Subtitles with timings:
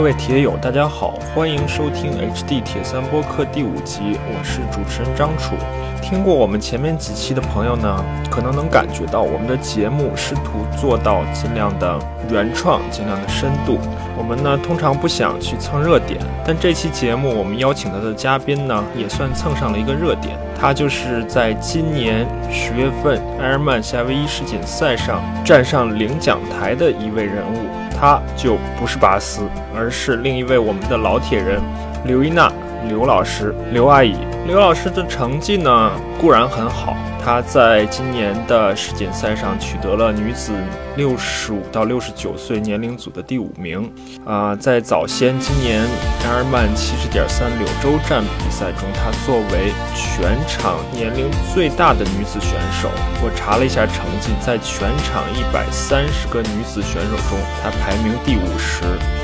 [0.00, 4.00] 各位铁友，大家好，欢迎收听 HD 铁三播客第五集，
[4.32, 5.54] 我是主持人张楚。
[6.00, 11.98] 听过我们前面几期的朋友呢，可能能感觉到我们的节目试图做到尽量的
[12.30, 13.78] 原创，尽量的深度。
[14.16, 20.34] 我们呢通常不想去蹭热点，但这期节目我们邀请到的嘉宾呢，也算蹭上了一个热点。
[20.58, 27.66] 他就是在今年十月份埃尔曼夏威夷世锦赛上站上领奖台的一位人物，
[28.00, 29.42] 他就不是巴斯，
[29.76, 31.60] 而是另一位我们的老铁人
[32.04, 32.50] 刘一娜。
[32.88, 40.52] 刘老师，刘阿姨，刘老师的成绩呢固然很好，她在今年的世锦赛上取得了女子
[40.96, 43.92] 六十五到六十九岁年龄组的第五名。
[44.24, 45.82] 啊，在早先今年
[46.24, 52.88] 埃尔曼七十点三柳州站比赛中，她作为全场年龄最大的女子选手，
[53.22, 58.82] 我查了一下成绩，在全场一百三十个女子选手中，她排名第五十。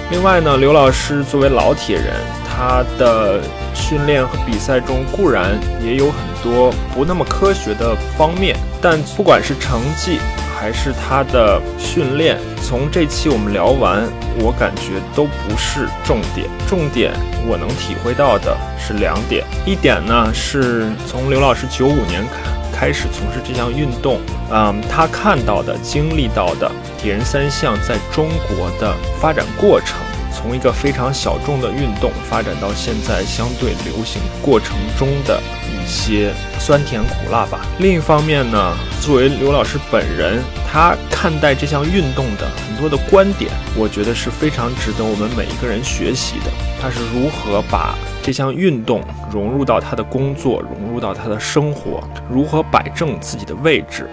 [0.09, 2.15] 另外呢，刘老师作为老铁人，
[2.49, 3.41] 他的
[3.75, 10.21] 训练和比赛中固然也有很多不那么科学的方面，但不管是成绩
[10.57, 14.05] 还是他的训练，从这期我们聊完，
[14.39, 16.47] 我感觉都不是重点。
[16.69, 17.13] 重点
[17.49, 22.25] 我能体会到的是两点，一点呢是从刘老师九五年
[22.73, 24.21] 开开始从事这项运动，
[24.53, 29.99] 嗯，他看到的、经历到的铁人三项在中国的发展过程。
[30.33, 37.67] 从一个非常小众的运动发展到现在相对流行过程中的一些酸甜苦辣吧。
[37.79, 46.53] 另一方面呢，作为刘老师本人，他看待这项运动的很多的观点，我觉得是非常值得我们每一个人学习的。
[46.83, 54.07] 他是如何把这项运动融入到他的工作，融入到他的生活，如何摆正自己的位置。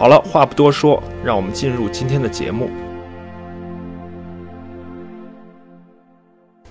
[0.00, 2.70] 好了，话不多说，让我们进入今天的节目。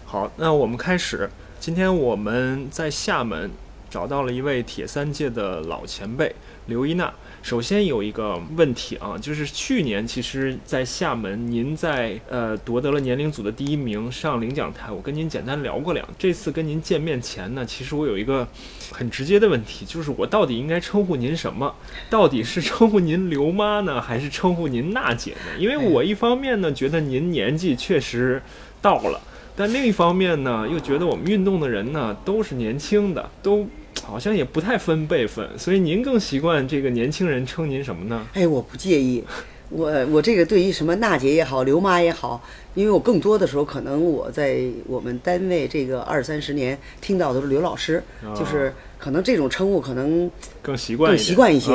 [0.03, 1.29] 好，那我们开始。
[1.59, 3.51] 今天我们在厦门
[3.87, 6.35] 找到了一位铁三界的老前辈
[6.65, 7.13] 刘一娜。
[7.41, 14.91] 首先有一个问题啊，就是去年其实，在厦门您在呃夺得了年龄组的第一名，上领奖台。
[14.91, 16.07] 我跟您简单聊过两。
[16.17, 18.47] 这次跟您见面前呢，其实我有一个
[18.91, 21.73] 很直接的问题，就是我到底应该称呼您什么？
[22.09, 25.57] 到底是称呼您刘妈呢，还是称呼您娜姐呢？
[25.57, 28.41] 因为我一方面呢，觉得您年纪确实
[28.81, 29.19] 到了。
[29.55, 33.67] 但另一方面呢，又觉得我们运动的人呢都是年轻的，都
[34.03, 38.25] 好像也不太分辈分，所以您更习惯这个年轻人称您什么呢？
[38.33, 39.23] 哎，我不介意，
[39.69, 42.41] 我我这个对于什么娜姐也好，刘妈也好，
[42.73, 48.03] 因为我更多的时候可能我在我们单位这个二三十年听到的是刘老师，
[48.35, 50.29] 就是可能这种称呼可能
[50.61, 51.71] 更习惯更习惯一些。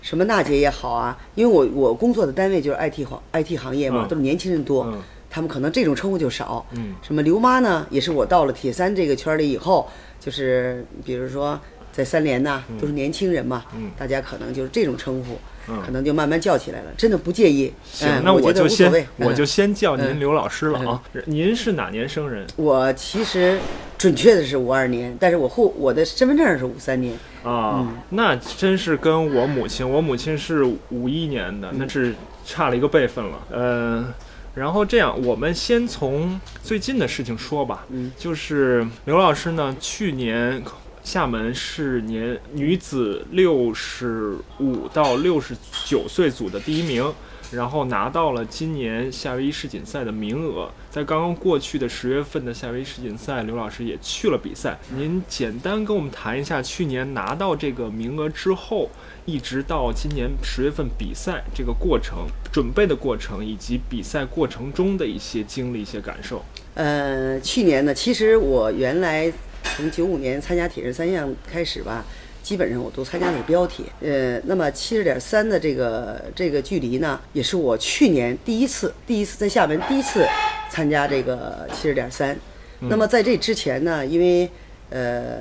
[0.00, 4.86] 什么娜姐也好啊，因为我我工作的单位就是 IT 行 IT 行业嘛，都是年轻人多。
[5.30, 7.86] 他们可能这种称呼就少，嗯，什么刘妈呢？
[7.90, 9.86] 也是我到了铁三这个圈里以后，
[10.28, 11.58] 就是比如说
[11.90, 15.38] 在三联呐，都是年轻人嘛，嗯，大家可能就是这种称呼，
[15.70, 16.90] 嗯，可能就慢慢叫起来了。
[16.98, 21.02] 真的不介意，行，那我就先我就先叫您刘老师了啊。
[21.24, 22.46] 您是哪年生人？
[22.56, 23.58] 我其实
[23.96, 27.90] 准确的是五二年，但是我户我的身份证是五三年啊。
[28.10, 34.12] 那真是跟我母亲，我母亲是五一年的，那是差了一个辈分了，嗯。
[34.58, 37.86] 然后这样，我们先从最近的事情说吧。
[37.90, 40.62] 嗯，就是刘老师呢，去年
[41.02, 47.10] 厦门是年女子六十五到六十九岁组的第一名。
[47.50, 54.76] 然后拿到了今年夏威夷世锦赛的名额，在刚刚过去的十月份的夏威夷世锦赛，刘老师也去了比赛。
[54.96, 58.90] 您简单跟我们谈一下去年拿到这个名额之后，
[59.24, 66.44] 一直到今年十月份比赛这个过程、准备的过程以及比赛过程中的一些经历、一些感受。
[66.74, 69.32] 呃，去年呢，其实我原来
[69.76, 72.04] 从九五年参加铁人三项开始吧。
[72.48, 80.26] 基本上我都参加了标铁，呃，那么七十点三的这个这个距离呢，也是我去年第一次，第一次在厦门第一次
[80.70, 82.34] 参加这个七十点三。
[82.80, 84.48] 那么在这之前呢，因为
[84.88, 85.40] 呃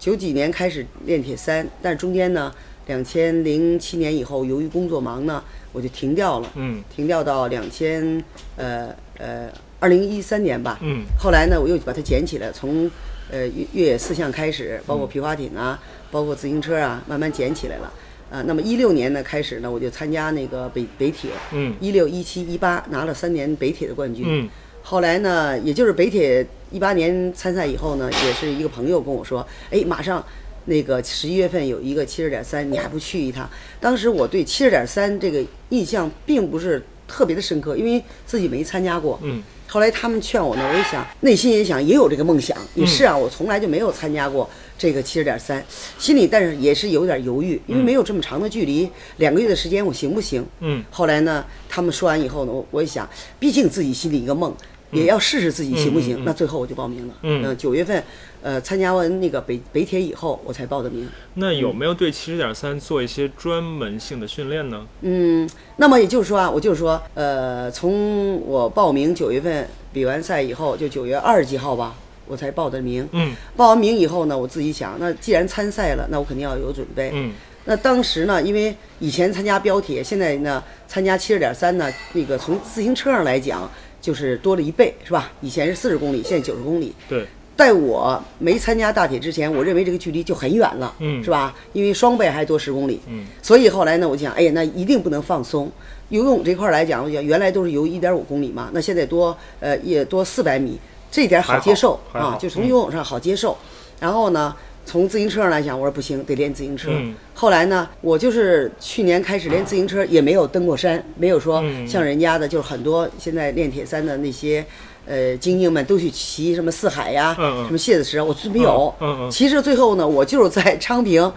[0.00, 2.52] 九几年开始练铁三，但是中间呢，
[2.88, 5.40] 两千零七年以后由于工作忙呢，
[5.70, 8.20] 我就停掉了，嗯，停掉到两千
[8.56, 12.90] 呃呃二零一三年吧，嗯，后来呢我又把它捡起来，从
[13.30, 15.78] 呃越越野四项开始，包括皮划艇啊。
[16.10, 17.92] 包括自行车啊，慢慢捡起来了，
[18.30, 24.48] 呃，那么一六年呢开始呢，我就参加那个北北铁，嗯，一六一七一八拿了三年北铁的冠军，嗯，
[24.82, 30.24] 后来呢，也就是北铁一八年参赛以后呢，也是一个朋友跟我说，哎，马上
[30.64, 33.46] 那个十一月份有一个七十点三，你还不去一趟？
[33.78, 39.20] 当时我对七十点三这个印象并不是特别的深刻，因为自己没参加过。
[39.22, 39.42] 嗯。
[39.68, 44.48] 后来他们劝我呢，我一想，内心也想也有这个梦想，也是啊，我从来就没有参加过
[44.78, 45.62] 这个七十点三，
[45.98, 48.88] 心里但是也是有点犹豫，因为没有这么长的距离，
[49.18, 50.44] 两个月的时间我行不行？
[50.60, 50.82] 嗯。
[50.90, 53.06] 后来呢，他们说完以后呢，我我一想，
[53.38, 54.54] 毕竟自己心里一个梦，
[54.90, 56.24] 也要试试自己行不行。
[56.24, 57.14] 那最后我就报名了。
[57.22, 57.56] 嗯。
[57.58, 58.02] 九月份，
[58.42, 61.08] 呃，参加完那个北北铁以后，我才报的名。
[61.34, 64.86] 那有没有对七十点三做一些专门性的训练呢？
[65.02, 65.48] 嗯。
[65.76, 71.94] 那么也就是说啊，我就是说，呃，从我报名九月份比完赛以后，就九月二十几号吧，
[72.26, 73.08] 我才报的名。
[73.12, 77.10] 嗯，报完名以后呢，我自己想，那既然参赛了，那我肯定要有准备。
[77.14, 77.32] 嗯，
[77.64, 83.70] 那当时呢，因为以前参加标铁，现在呢参加七十点三呢，那个从自行车上来讲，
[84.00, 85.30] 就是多了一倍，是吧？
[85.40, 86.92] 以前是四十公里，现在九十公里。
[87.08, 87.26] 对。
[87.58, 91.52] 在我没参加大铁之前，我认为这个距离就很远了，嗯，是吧？
[91.72, 95.68] 因为双倍还多十公里，嗯，所以后来呢，我就想，哎呀，那一定不能放松。
[96.10, 100.78] 游泳这块来讲，我讲原来都是游一点五公里嘛，那现在多呃也多四百米，
[101.10, 103.58] 这点好接受啊，就从游泳上好接受。
[103.98, 104.54] 然后呢，
[104.86, 106.92] 从自行车上来讲，我说不行，得练自行车。
[107.34, 114.64] 后来呢，我就是去年开始练自行车，也没有登过山，没有说像人家的，就是很多现在练铁三的那些。
[115.08, 118.92] 呃，精英们都去骑什么四海呀，什么蝎子石，我是没有。
[119.32, 121.32] 其实最后呢，我就是在昌平，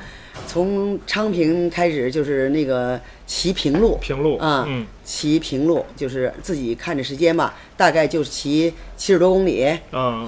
[0.46, 4.68] 从昌平开始就是那个骑平路，平路啊，
[5.06, 9.66] 骑平路就是自己看着时间吧，大概就是骑七十多公里，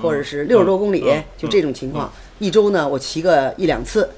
[0.01, 1.03] 或者是六十多公里，
[1.37, 2.09] 就这种情况。
[2.39, 4.09] 一周呢，我骑个一两次，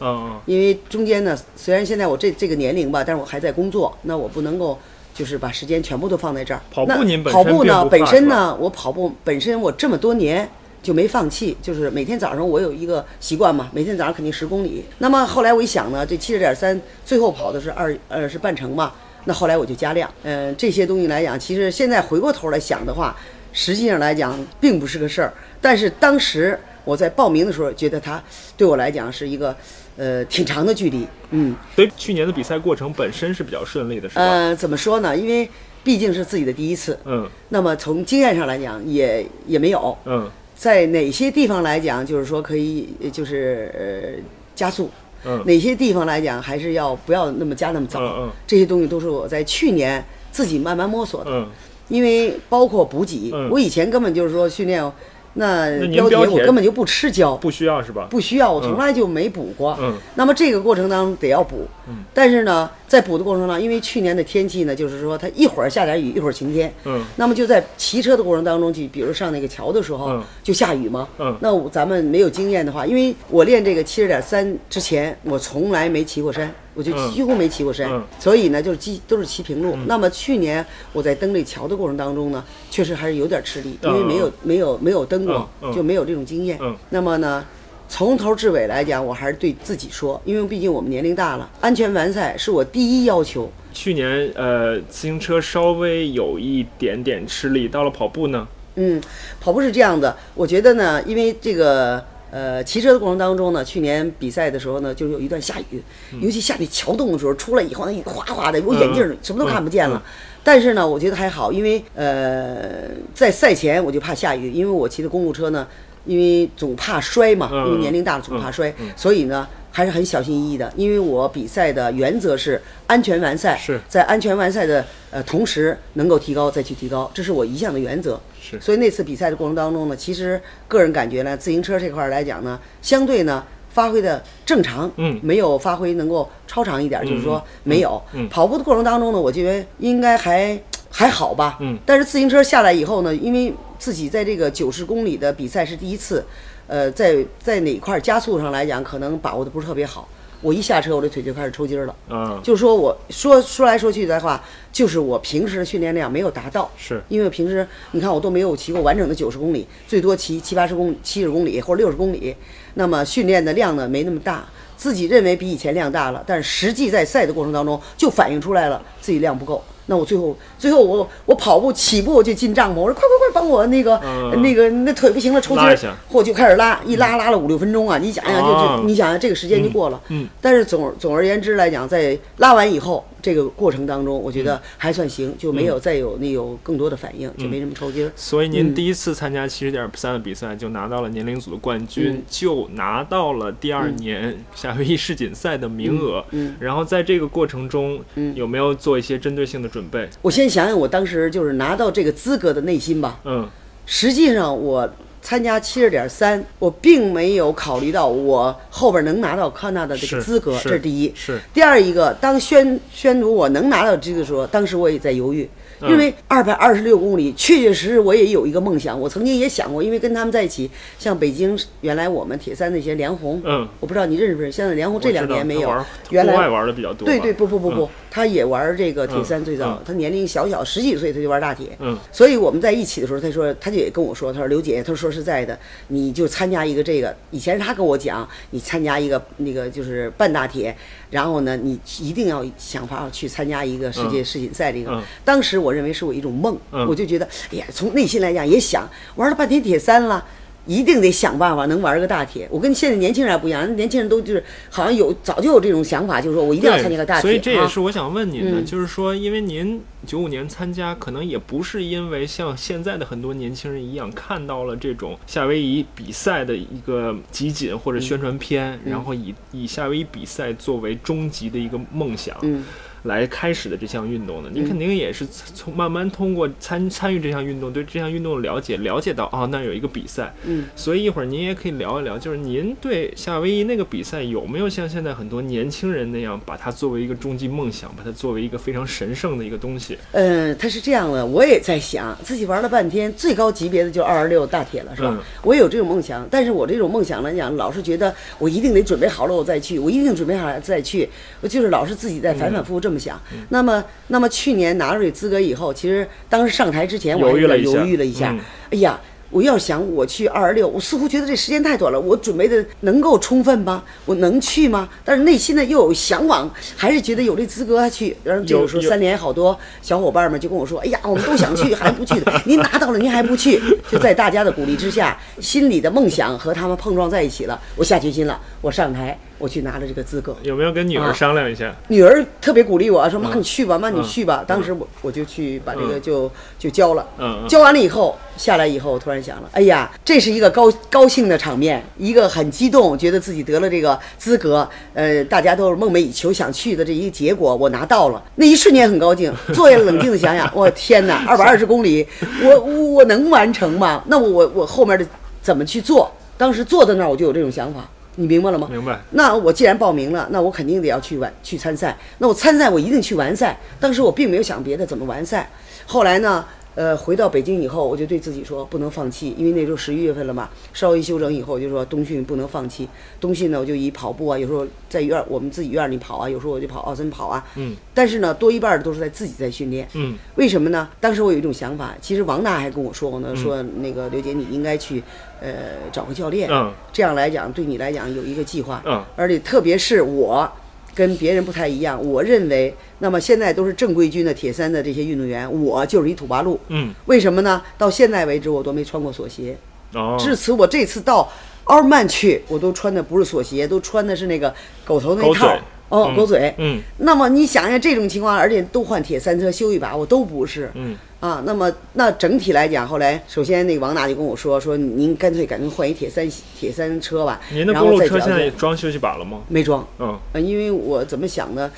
[0.45, 4.77] 因为中间呢，虽然现在我这这个年龄吧，但是我还在工作，那我不能够。
[5.15, 6.61] 就是把时间全部都放在这儿。
[6.69, 7.85] 跑步您跑步呢？
[7.85, 10.47] 本身呢，我跑步本身我这么多年
[10.83, 14.83] 就没放弃，就是每天早上我有一个习惯嘛，每天早上肯定十公里。
[14.97, 18.91] 那么后来我一想呢，这七十点三最后跑的是二呃是半程嘛，
[19.23, 20.11] 那后来我就加量。
[20.23, 23.15] 嗯，这些东西来讲，其实现在回过头来想的话，
[23.53, 25.33] 实际上来讲并不是个事儿。
[25.61, 28.23] 但是当时我在报名的时候，觉得它
[28.55, 29.53] 对我来讲是一个。
[29.97, 34.21] 呃，挺长的距离，嗯，所以去年的比赛过程本身是比较顺利的，是吧？
[34.21, 35.15] 呃，怎么说呢？
[35.15, 35.49] 因为
[35.85, 44.21] 毕竟是自己的第一次，嗯，那么从经验上来讲，也也没有，嗯，在哪些地方来讲，就是说可以，就是呃
[44.53, 44.91] 加速，
[45.23, 51.47] 嗯，哪些地方来讲，还是要不要那么加那么早，嗯嗯，这些东西都是我在去年自己慢慢摸索的，嗯，
[51.87, 54.91] 因为包括补给，我以前根本就是说训练。
[55.37, 58.07] 那标铁我根本就不吃胶，不需要是吧？
[58.09, 59.77] 不需要，我从来就没补过。
[59.79, 61.67] 嗯，那么这个过程当中得要补。
[61.89, 66.73] 嗯，但是呢，在补的过程当中，因为去年的天气呢，就是说它一会儿下点雨，一会儿晴天。
[66.85, 71.07] 嗯，那么就在骑车的过程当中，去比如上那个桥的时候，就下雨嘛。
[71.19, 76.49] 嗯，那咱们没有经验的话，因为我练这个七十点三之前，我从来没骑过山。
[76.75, 77.89] 我就几乎没骑过山，
[78.19, 79.75] 所以呢，就是骑都是骑平路。
[79.87, 86.59] 那么去年我在登这桥的过程当中呢，确实还是有点吃力，因为没有没有没有登过，就没有这种经验。
[86.89, 87.45] 那么呢，
[87.87, 93.49] 从头至尾来讲，我还是对自己说，因为毕竟我们年龄大了，安全完赛是我第一要求。
[93.73, 98.45] 去年呃，自行车稍微有一点点吃力，到了跑步呢？
[98.75, 99.01] 嗯，
[99.39, 102.03] 跑步是这样的，我觉得呢，因为这个。
[102.35, 105.81] 呃，骑车的过程当中呢，去年比赛的时候呢，就有一段下雨，
[106.19, 110.03] 尤其下那桥洞的时候，出来以后那雨哗哗的，我眼镜什么都看不见了。
[110.43, 115.65] 但是呢，我觉得还好，因为呃，在赛前我就怕下雨，因为我骑的公路车呢，
[116.03, 119.47] 因为总怕摔嘛，因为年龄大了总怕摔，所以呢。
[119.75, 128.17] 还是很小心翼翼的，因为我比赛的原则是安全完赛，是在安全完赛的呃同时能够提高再去提高，这是我一向的原则。
[128.41, 138.01] 是，所以那次比赛的过程当中呢，其实个人感觉呢，自行车这块来讲呢，相对呢发挥的正常，嗯，没有发挥能够超常一点，就是说没有。
[138.13, 140.57] 嗯，跑步的过程当中呢，我觉得应该还
[140.89, 141.57] 还好吧。
[141.59, 146.23] 嗯，但是自行车下来以后呢，因为自己在这个九十公里的比赛是第一次。
[146.67, 150.07] 呃，在在哪块加速上来讲，可能把握的不是特别好。
[150.41, 151.95] 我一下车，我的腿就开始抽筋了。
[152.09, 156.69] 嗯，就是说我说说来说去的话，就是我平时的训练量没有达到。
[156.77, 162.35] 是，因为平时你看我都没有骑过完整的九十公里，最多骑七八十公七十公里或者六十公里，
[162.75, 164.45] 那么训练的量呢没那么大。
[164.77, 169.63] 自己认为比以前量大了，但是实际在赛的过程当中就反映出来了自己量不够。
[169.87, 173.99] 那我最后，最后我我跑步起步就进帐篷，我说快快快帮我那个
[174.41, 177.97] 那个那腿不行了抽筋，或就开始拉，一拉拉了五六分钟啊！
[177.97, 180.01] 你想想就就你想想这个时间就过了。
[180.07, 180.27] 嗯。
[180.41, 188.11] 但是总总而言之来讲，在拉完以后，这个过程当中，我觉得还算行，就没有再有那有更多的反应，就没什么抽筋儿。
[188.15, 196.23] 所以您第一次参加七十点三的比赛就拿到了年龄组的冠军，嗯就拿到了第二年夏威夷世锦赛的名额。
[196.33, 200.07] 嗯然后在这个过程中，嗯有没有做一些针对性的准备？
[200.21, 203.19] 我先想想我当时就是拿到这个资格的内心吧。
[203.23, 203.49] 嗯
[203.87, 204.87] 实际上我
[205.25, 211.11] 参加七十点三，我并没有考虑到我后边能拿到康纳的这个资格，是这是第一。
[211.15, 215.49] 是第二一个，当宣宣读我能拿到这个时候，当时我也在犹豫，嗯
[215.89, 225.71] 因为二百二十六公里，确确实实我也有一个梦想，我曾经也想过，因为跟他们在一起，像北京原来我们铁三那些梁红，嗯，我不知道你认识不认识，现在梁红这两年没有
[226.09, 227.05] 原来户外玩的比较多。
[227.05, 227.89] 对对，不不不不，嗯。
[228.15, 229.83] 他也玩这个铁三最早，嗯。
[229.85, 231.97] 他年龄小小十几岁他就玩大铁，嗯。
[232.11, 235.57] 所以我们在一起的时候，他说他就也跟我说，他说刘姐，他说说实在的，
[235.89, 240.75] 你就参加一个这个，以前是他跟我讲，你参加一个那个就是半大铁，
[241.15, 244.91] 然后呢，你一定要想法去参加一个世界世锦赛这个。
[244.91, 250.25] 嗯当时我认为是我一种梦，嗯我就觉得，哎呀，从内心来讲也想玩了半天铁三了。
[250.65, 252.47] 一定得想办法能玩个大铁。
[252.51, 257.21] 我跟现在年轻人还不一样，年轻人都就是好像有早就有这种想法，就是说我一定要参加个大铁。
[257.21, 272.35] 所以这也啊是我想问您的，嗯就是说，因为您九五年参加，可能也不是因为像现在的很多年轻人一样，看到了这种夏威夷比赛的一个集锦或者宣传片，嗯然后以以夏威夷比赛作为终极的一个梦想。
[272.41, 272.63] 嗯。
[273.05, 289.97] 来开始的这项运动的，您嗯肯定也是从慢慢通过参参与这项运动，对这项运动的了解，了解到啊，那有一个比赛，嗯，所以一会儿您也可以聊一聊，就是您对夏威夷那个比赛有没有像现在很多年轻人那样，把它作为一个终极梦想，把它作为一个非常神圣的一个东西？
[290.11, 295.09] 嗯，他是这样的，我也在想，自己玩了半天，最高级别的就二十六大铁了，是吧？
[295.11, 295.23] 嗯。
[295.43, 301.07] 我也有这种梦想，但是我这种梦想来讲，老是觉得我一定得准备好了我再去，我一定准备好了再去，
[301.41, 303.19] 我就是老是自己在反反复复这么想。
[303.33, 308.39] 嗯那么，那么去年拿到这资格以后，其实当时上台之前我还有点犹豫了一下犹豫了一下，嗯
[308.71, 308.99] 哎呀。
[309.31, 313.83] 我要想我去二十六，我似乎觉得这时间太短了，我准备的能够充分吗？
[314.05, 314.87] 我能去吗？
[315.03, 318.15] 但是内心呢又有向往，还是觉得有这资格去。
[318.23, 322.31] 然后这个时候有有三连好多小伙伴们就跟我说：“哎呀，我们都想去，还不去的。
[322.45, 323.59] 您拿到了，您还不去？”
[323.91, 327.59] 就在大家的鼓励之下，心里的梦想和他们碰撞在一起了。
[327.75, 330.35] 我下决心了，我上台，我去拿了这个资格。
[330.41, 331.71] 有没有跟女儿啊商量一下？
[331.89, 337.05] 女儿特别鼓励我说：“妈，嗯你去吧，妈，你嗯去吧。”当时我我就去把这个嗯就就交了。
[337.19, 349.31] 嗯嗯交完了以后下来以后，我突然想了，哎呀，这是一个高高兴的场面，一个很激动，觉得自己得了这个资格，呃，大家都是梦寐以求想去的这一个结果，我拿到了，那一瞬间很高兴。
[349.53, 352.07] 坐下来冷静的想想，我天哪， 二百二十公里，
[352.41, 354.03] 我我我能完成吗？
[354.07, 355.05] 那我我我后面的
[355.43, 356.11] 怎么去做？
[356.37, 358.67] 当时坐在那儿我就有这种想法，你明白了吗？
[358.71, 358.99] 明白？
[359.11, 361.97] 那我既然报名了，那我肯定得要去完去参赛。
[362.19, 363.57] 那我参赛，我一定去完赛。
[363.79, 365.49] 当时我并没有想别的怎么完赛。
[365.85, 366.43] 后来呢，
[366.75, 372.87] 呃，回到北京以后，我就对自己说不能放弃，因为那时候十一月份了嘛，稍微休整以后，我就说冬训不能放弃。
[373.19, 377.45] 冬训呢，我就以跑步啊，有时候在院儿我们自己院儿里跑啊，有时候我就跑奥森跑啊。
[377.55, 379.87] 嗯但是呢，多一半儿都是在自己在训练。
[379.93, 380.89] 嗯为什么呢？
[380.99, 385.01] 当时我有一种想法，其实王娜还跟我说过嗯呢，说那个刘姐你应该去，
[385.45, 385.53] 呃，
[385.91, 390.51] 找个教练，嗯这样来讲对你来讲有一个计划，嗯而且特别是我。
[390.95, 396.57] 跟别人不太一样，我认为，那么现在都是正规军的铁三的这些运动员，我就是一土八路。
[396.69, 397.61] 嗯为什么呢？
[397.77, 399.57] 到现在为止，我都没穿过锁鞋。
[399.93, 401.29] 哦，至此，我这次到
[401.65, 405.57] 奥尔曼去，我都穿的不是锁鞋，都穿的是那个狗头那套。
[405.89, 406.53] 哦，嗯狗嘴。
[406.57, 410.71] 嗯那么你想想这种情况，而且都换铁三车修一把，我都不是。
[410.73, 417.41] 嗯啊，那么那整体来讲，后来首先那个王娜就跟我说，说您干脆改成换一铁三铁三车吧。
[417.51, 419.39] 您的公路车现在个装休息把了吗？
[419.47, 421.71] 没装，嗯呃，因为我怎么想呢？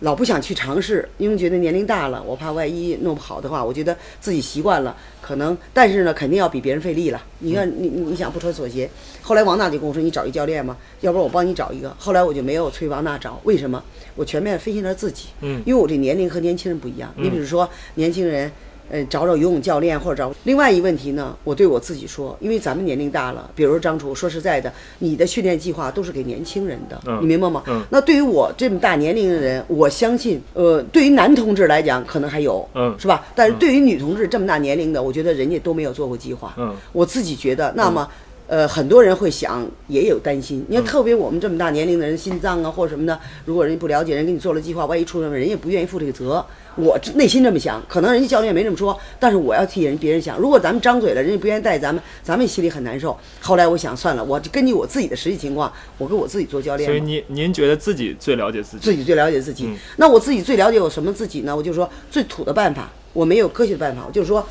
[0.00, 7.22] 老不想去尝试，因为觉得年龄大了，我怕万一弄不好的话，我觉得自己习惯了，可能，但是呢，肯定要比别人费力了。
[7.38, 8.90] 你看，你你你想不穿锁鞋，
[9.22, 10.76] 后来王娜就跟我说，你找一教练吗？
[11.00, 11.94] 要不然我帮你找一个。
[11.98, 13.82] 后来我就没有催王娜找，为什么？
[14.14, 17.12] 我全面分析了自己，嗯因为我这年龄和年轻人不一样。
[17.16, 18.52] 你比如说年轻人。
[18.90, 27.62] 呃，找找游泳教练或者找另外一问题呢，我对我自己说，因为咱们年龄大了，比如说张楚，说实在的，你的训练计划都是给年轻人的，嗯你明白吗？
[27.66, 33.26] 嗯那对于我这么大年龄的人，我相信，呃，对于男同志来讲，可能还有，嗯是吧？
[33.34, 36.54] 但是对于女同志这么大年龄的，我觉得人家都没有做过计划。
[36.56, 38.08] 嗯我自己觉得，那么
[38.48, 40.64] 呃，很多人会想，也有担心。
[40.68, 46.44] 你看特别我们这么大年龄的人，心脏啊或者什么的，如果人家不了解，人给你做了计划，万一出什么，人也不愿意负这个责。
[46.76, 50.38] 我内心这么想，可能人家教练没这么说，但是我要替人别人想。
[50.38, 53.18] 如果咱们张嘴了，人家不愿意带咱们，咱们心里很难受。
[53.40, 56.88] 后来我想，算了，我就根据我自己的实际情况，我给我自己做教练。
[56.88, 58.84] 所以您您觉得自己最了解自己？
[58.84, 59.68] 自己最了解自己。
[59.96, 61.56] 那我自己最了解我什么自己呢？
[61.56, 64.46] 我就说最土的办法，我没有科学的办法，我就是说。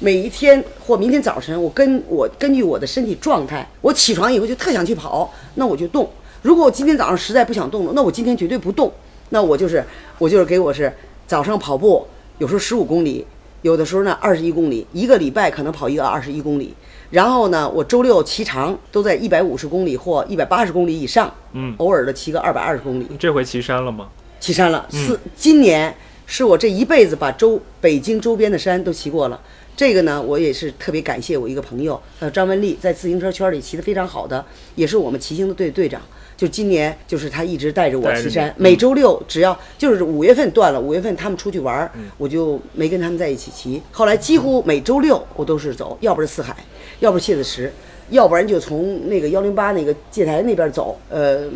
[0.00, 6.08] 每一天或明天早晨，我跟我根据我的身体状态，我起床以后就特想去跑，那我就动。
[6.42, 8.92] 如果我今天早上实在不想动了，那我今天绝对不动。
[9.30, 9.84] 那我就是
[10.18, 10.92] 我就是给我是
[11.26, 12.06] 早上跑步，
[12.38, 13.26] 有时候十五公里，
[13.62, 16.72] 有的时候呢二十一公里，一个礼拜可能跑一个二十一公里。
[17.10, 23.06] 然后呢，我周六骑长都在一百五十公里或一百八十公里以上，嗯，偶尔的骑个二百二十公里。
[23.18, 24.08] 这回骑山了吗？
[24.38, 25.92] 骑山了，四今年
[26.24, 29.40] 是我这一辈子把周北京周边的山都骑过了。
[29.78, 34.44] 这个呢，我也是特别感谢我一个朋友，呃张文丽，在自行车圈里骑得非常好的，
[34.74, 36.02] 也是我们骑行的队队长。
[36.36, 43.80] 就今年，就是他一直带着我骑山，每周六只要就是五月份断了，五月份他们出去玩，我就没跟他们在一起骑。
[43.92, 46.56] 后来几乎每周六我都是走，要不是四海，
[46.98, 47.72] 要不是谢子石，
[48.10, 51.48] 要不然就从那个幺零八那个界台那边走，呃，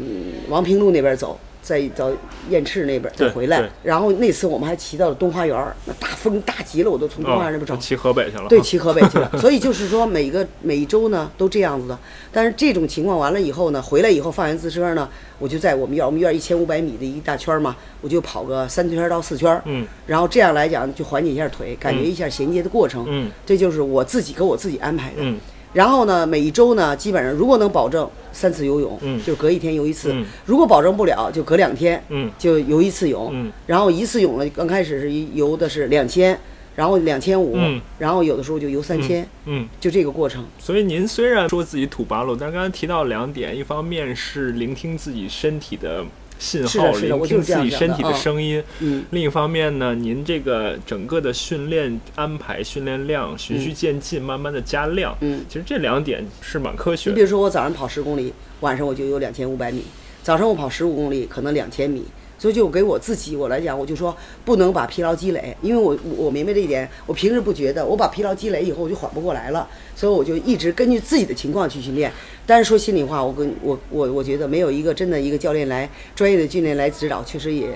[0.48, 1.36] 王平路那边走。
[1.62, 2.10] 再到
[2.50, 8.48] 燕翅那边再回来，然后那次我们还骑到了东花园，那大风大极了，我都从东花园那边走，骑河北去了。
[8.48, 9.30] 对，骑河北去了。
[9.38, 11.96] 所以就是说，每个每一周呢都这样子的。
[12.32, 19.62] 但是这种情况完了以后呢，回来以后放完自车呢，我就在我们院，我们院一千五百米的一大圈嘛，我就跑个三圈到四圈。
[19.64, 19.86] 嗯。
[20.04, 23.04] 然后这样来讲，就缓解一下腿，感觉一下衔接的过程。
[23.08, 23.30] 嗯。
[23.46, 25.18] 这就是我自己给我自己安排的。
[25.18, 25.38] 嗯。
[25.72, 36.38] 然后呢，每一周呢，基本上如果能保证三次游泳，嗯，就隔一天游一次；嗯，如果保证不了，就隔两天，嗯，就游一次泳，嗯，然后一次泳呢，刚开始是游的是两千，
[36.76, 40.44] 然后两千五，嗯，然后有的时候就游三千，嗯，就这个过程。
[40.58, 46.04] 所以您虽然说自己土八路，但刚才提到两点，一方面是聆听自己身体的。
[46.42, 48.62] 信号聆听自己身体的声音。
[48.80, 55.16] 嗯，另一方面呢，您这个整个的训练安排、训练量循序渐进，慢慢的加量。
[55.20, 57.10] 嗯，其实这两点是蛮科学。
[57.10, 59.82] 你比如说，我早上跑十公里，晚上我就有两千五百米；
[60.22, 62.04] 早上我跑十五公里，可能两千米。
[62.38, 64.12] 所以就给我自己我来讲，我就说
[64.44, 72.12] 不能把疲劳积累，因为我我明白这一点，我平时不觉得，我把疲劳积累以后我就缓不过来了，所以我就一直根据自己的情况去训练。
[72.44, 77.68] 但是说心里话，我跟我我我觉得没有一个真的一个教练来专业的训练来指导，确实也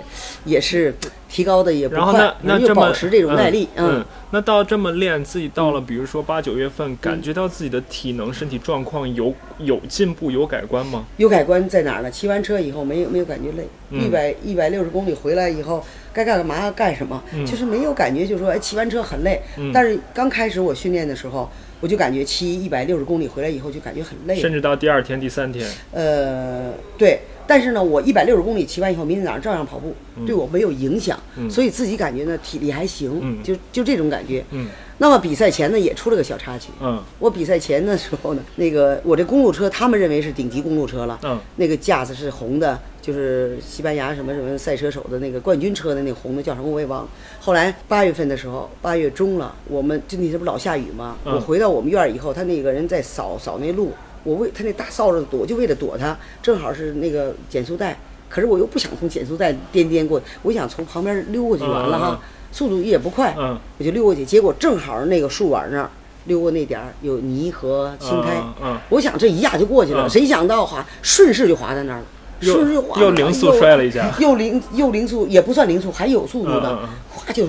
[0.44, 0.92] 也是
[1.28, 3.68] 提高的也不快，那就保持这种耐力。
[3.76, 11.06] 嗯，那到这么练，自己到了比如说八九月份，感觉到自己的体能、身体状况有有进步、有改观吗？
[11.16, 12.10] 有改观在哪儿呢？
[12.10, 19.40] 骑完车以后没有没有感觉累，一百一百六十公里回来以后，该干嘛干什么，就是没有感觉，就是说哎骑完车很累。
[19.72, 21.48] 但是刚开始我训练的时候。
[21.80, 25.68] 我就感觉骑一百六十公里回来以后就感觉很累，甚至到第二天、第三天。
[25.92, 31.18] 呃，对，但是呢，我一百六十公里骑完以后，明天早上照样跑步，对我没有影响，
[31.50, 34.44] 所以自己感觉呢体力还行，就就这种感觉。
[34.50, 34.68] 嗯。
[34.98, 36.70] 那么比赛前呢也出了个小插曲。
[36.80, 37.02] 嗯。
[37.18, 41.18] 我比赛前的时候呢，那个我这公路车，他们认为是顶级公路车了。
[41.22, 41.38] 嗯。
[41.56, 42.78] 那个架子是红的。
[43.06, 47.08] 就是西班牙什么什么赛车手的那个冠军车的那个红的叫什么我也忘了。
[47.38, 51.16] 后来八月份的时候，八月中了，我们就那天不老下雨吗？
[51.22, 53.92] 我回到我们院儿以后，他那个人在扫扫那路，
[54.24, 57.96] 我为他那大扫帚躲，就为了躲他，正好是那个减速带，
[58.28, 62.20] 可是我又不想从减速带颠颠过，我想从旁边溜过去完了哈，
[62.52, 63.34] 速度也不快，
[63.78, 65.90] 我就溜过去，结果正好那个树碗那儿
[66.24, 68.42] 溜过那点儿有泥和青苔，
[68.88, 72.04] 我想这一压就过去了，谁想到滑顺势就滑在那儿了。
[72.40, 76.78] 又又零速摔了一下，又零又零速也不算零速，还有速度的，
[77.08, 77.46] 哗就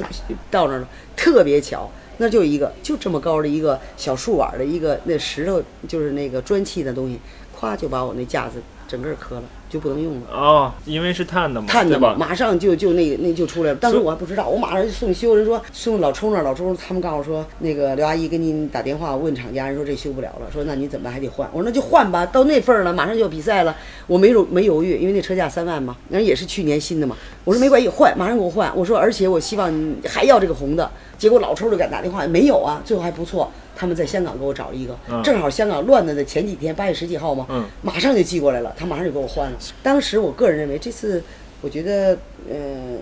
[0.49, 7.19] 到那儿了，特别巧，那就一个就这么高的一个小树碗的一个那石头，就是那个砖砌的东西，
[7.59, 9.43] 咵就把我那架子整个磕了。
[9.69, 13.75] 就不能用了哦，因为是碳的嘛，碳的嘛，马上就就那那就出来了。
[13.75, 21.11] 当时我还不知道，我马上就送修，人说送老抽那，老抽他们告诉我说，那个刘阿姨给你打电话问厂家，人说这修不了了，说那你怎么办？
[21.11, 21.45] 还得换。
[21.51, 23.75] 我说那就换吧，到那份儿了，马上就要比赛了，
[24.07, 27.17] 我没犹没犹豫，因为那车价三万嘛，那也是去年新的嘛。
[27.43, 28.71] 我说没关系，换，马上给我换。
[28.73, 33.51] 我说而且我希望你还要这个红的，结果老抽就敢打电话，没有啊，最后还不错。
[33.79, 37.45] 他们在香港给我找了一个，正好香港乱的的前几天，八月十几号嘛，
[37.83, 39.57] 马上就寄过来了，他马上就给我换了。
[39.83, 41.23] 当时我个人认为这次，
[41.61, 42.17] 我觉得，
[42.49, 42.97] 嗯，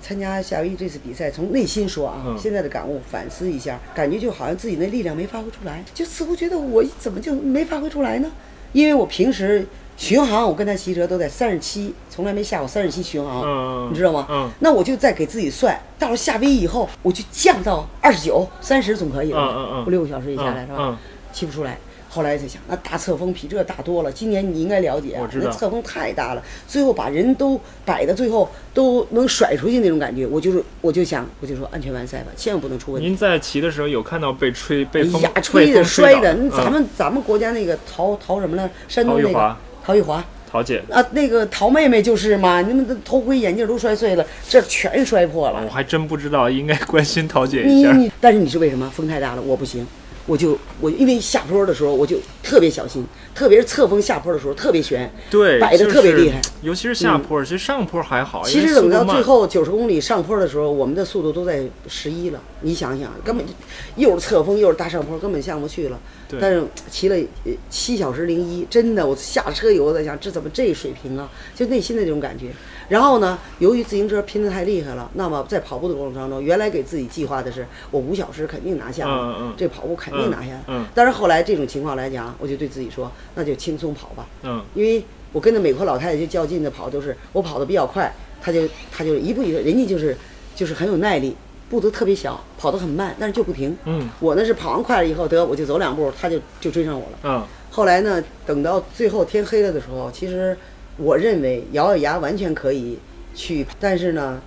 [0.00, 8.30] 参加夏威夷这次比赛，从内心说啊，现在的感悟反思一下，感觉就好像自己那力量没发挥出来，就似乎觉得我怎么就没发挥出来呢？
[8.72, 9.66] 因为我平时。
[10.02, 14.26] 巡航，我跟他骑车都在三十七，从来没下过三十七巡航，你知道吗？
[14.28, 19.38] 嗯，那我就再给自己算，到了夏威夷以后，我就降到二十九、三十总可以了。
[19.40, 20.76] 嗯嗯嗯，六个小时以下来是吧？
[20.80, 20.96] 嗯，
[21.32, 21.78] 骑不出来。
[22.08, 24.10] 后来才想，那大侧风比这大多了。
[24.10, 30.26] 今年你应该了解啊我，知道那侧风太大了，最后把人都摆到最后都能甩出去那种感觉。
[30.26, 33.08] 我就是，我就想，我就说安全完赛吧，千万不能出问题。
[33.08, 38.68] 您在骑的时候有看到被吹被风哎呀，吹的风摔的，倒那咱嗯们咱们国家那个陶陶什么呢？
[38.88, 45.70] 山东那个陶玉华陶姐，啊，那个陶妹妹就是嘛，你们的头盔眼镜都摔碎了，这全摔破了我。
[45.70, 47.92] 还真不知道，应该关心陶姐一下。
[47.92, 48.88] 你你，但是你是为什么？
[48.90, 49.86] 风太大了，我不行，
[50.26, 53.04] 我就我因为下坡的时候我就特别小心，
[53.34, 56.38] 特别是侧风下坡的时候特别悬，对，摆的特别厉害。
[56.40, 58.44] 嗯尤其是下坡，其实上坡还好。
[58.44, 62.40] 其实等到最后九十公里上坡的时候，我们的速度都在十一了。
[62.60, 63.52] 你想想，根本就
[63.96, 65.98] 又是侧风又是大上坡，根本下不去了。
[66.28, 71.28] 对但是骑了呃七小时零一，真的，我下车以后我在想，这怎么这水平啊？
[71.52, 72.52] 就内心的这种感觉。
[72.92, 80.52] 然后呢，由于自行车拼得太厉害了，那么在跑步的过程当中，原来给自己计划的是我五小时肯定拿下，嗯嗯这跑步肯定拿下。
[80.68, 84.26] 嗯嗯但是后来这种情况来讲，我就对自己说，那就轻松跑吧。
[84.42, 85.02] 嗯，因为
[85.32, 90.14] 我跟着美国老太太就较劲的跑，都是我跑得比较快，她就她就一步一步，人家就是
[90.54, 91.34] 就是很有耐力，
[91.70, 93.74] 步子特别小，跑得很慢，但是就不停。
[93.86, 97.18] 嗯我呢是跑完快了以后，得我就走两步，她就就追上我了。
[97.22, 97.42] 嗯
[97.74, 100.54] 后来呢，等到最后天黑了的时候，其实
[100.96, 102.98] 我认为咬咬牙完全可以
[103.34, 104.40] 去，但是呢，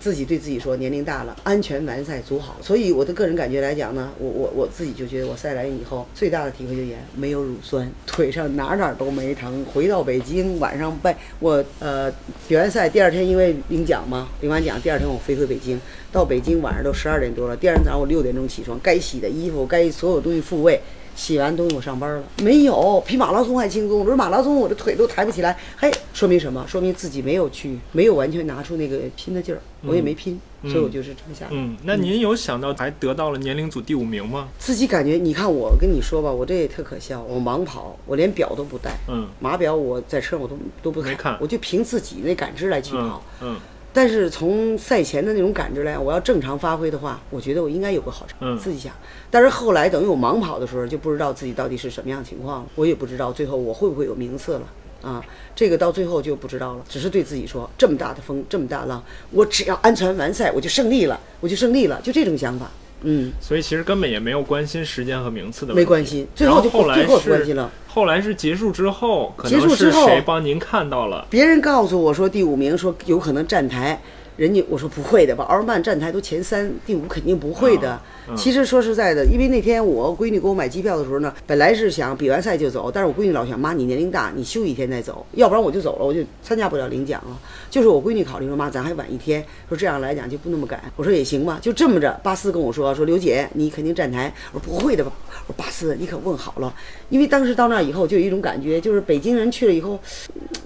[0.00, 2.56] 自己对自己说年龄大了，安全完赛足好。
[2.62, 9.62] 所以我的个人感觉来讲呢，我我我自己就觉得我赛完以后最大的体会就也没有乳酸， 腿上哪哪都没疼。
[9.66, 12.10] 回到北京晚上拜我呃
[12.48, 15.78] 比完赛第二天因为领奖嘛，领完奖第二天我飞回北京，
[16.10, 20.80] 到北京晚上都十二点多了，第二天早上我六点钟起床，该洗的衣服该所有东西复位。
[21.20, 23.98] 洗完东西我上班了，没有比马拉松还轻松。
[23.98, 26.64] 我说马拉松我的腿都抬不起来，嘿，说明什么？
[26.66, 31.54] 说明自己没有去，没有完全拿出那个拼的劲儿，我也没拼，所以我就是这么想的。
[31.54, 34.48] 嗯，那您有想到还得到了年龄组第五名吗？
[34.58, 43.22] 自己感觉，你看我跟你说吧，我这也特可笑，我盲跑，我连表都不带，嗯码表我在车上我都都不没看我就凭自己那感知来去嗯跑。
[43.42, 43.56] 嗯
[43.92, 48.44] 但是从赛前的那种感知来，我要正常发挥的话，我觉得我应该有个好成绩。
[48.44, 48.92] 嗯自己想。
[49.30, 54.62] 但是后来等于我盲跑的时候，就不知道自己到底是什么样情况了，我也不知道最后我会不会有名次了。
[55.02, 55.24] 啊，
[55.56, 62.70] 这个到最后就不知道了，只是对自己说，这么大的风，这么大浪，我只要安全完赛，我就胜利了，我就胜利了，就这种想法。
[63.02, 71.26] 嗯，所以其实根本也没有关心时间和名次的问题没关心最后就后后来是后来是结束之后，可结能是谁帮您看到了？
[71.28, 74.00] 别人告诉我说第五名，说有可能站台，
[74.36, 77.94] 人家我说不会的吧，奥尔曼站台都前三，第五肯定不会的。
[77.94, 78.00] 嗯
[78.36, 87.38] 其实说实在的，因为那天我闺女给我买机票的时候呢，本来是想比完赛就走，但是我闺女老想妈你年龄大，你休一天再走，要不然我就走了，我就参加不了领奖了。
[87.70, 90.80] 就是我闺女考虑说妈咱还晚一天，说这样来讲就不那么赶。
[90.96, 92.18] 我说也行吧，就这么着。
[92.22, 95.12] 巴斯跟我说说刘姐你肯定站台，我说不会的吧，
[95.46, 96.74] 我说巴斯你可问好了，
[97.08, 99.98] 因为当时到那以后就有一种感觉，就是北京人去了以后。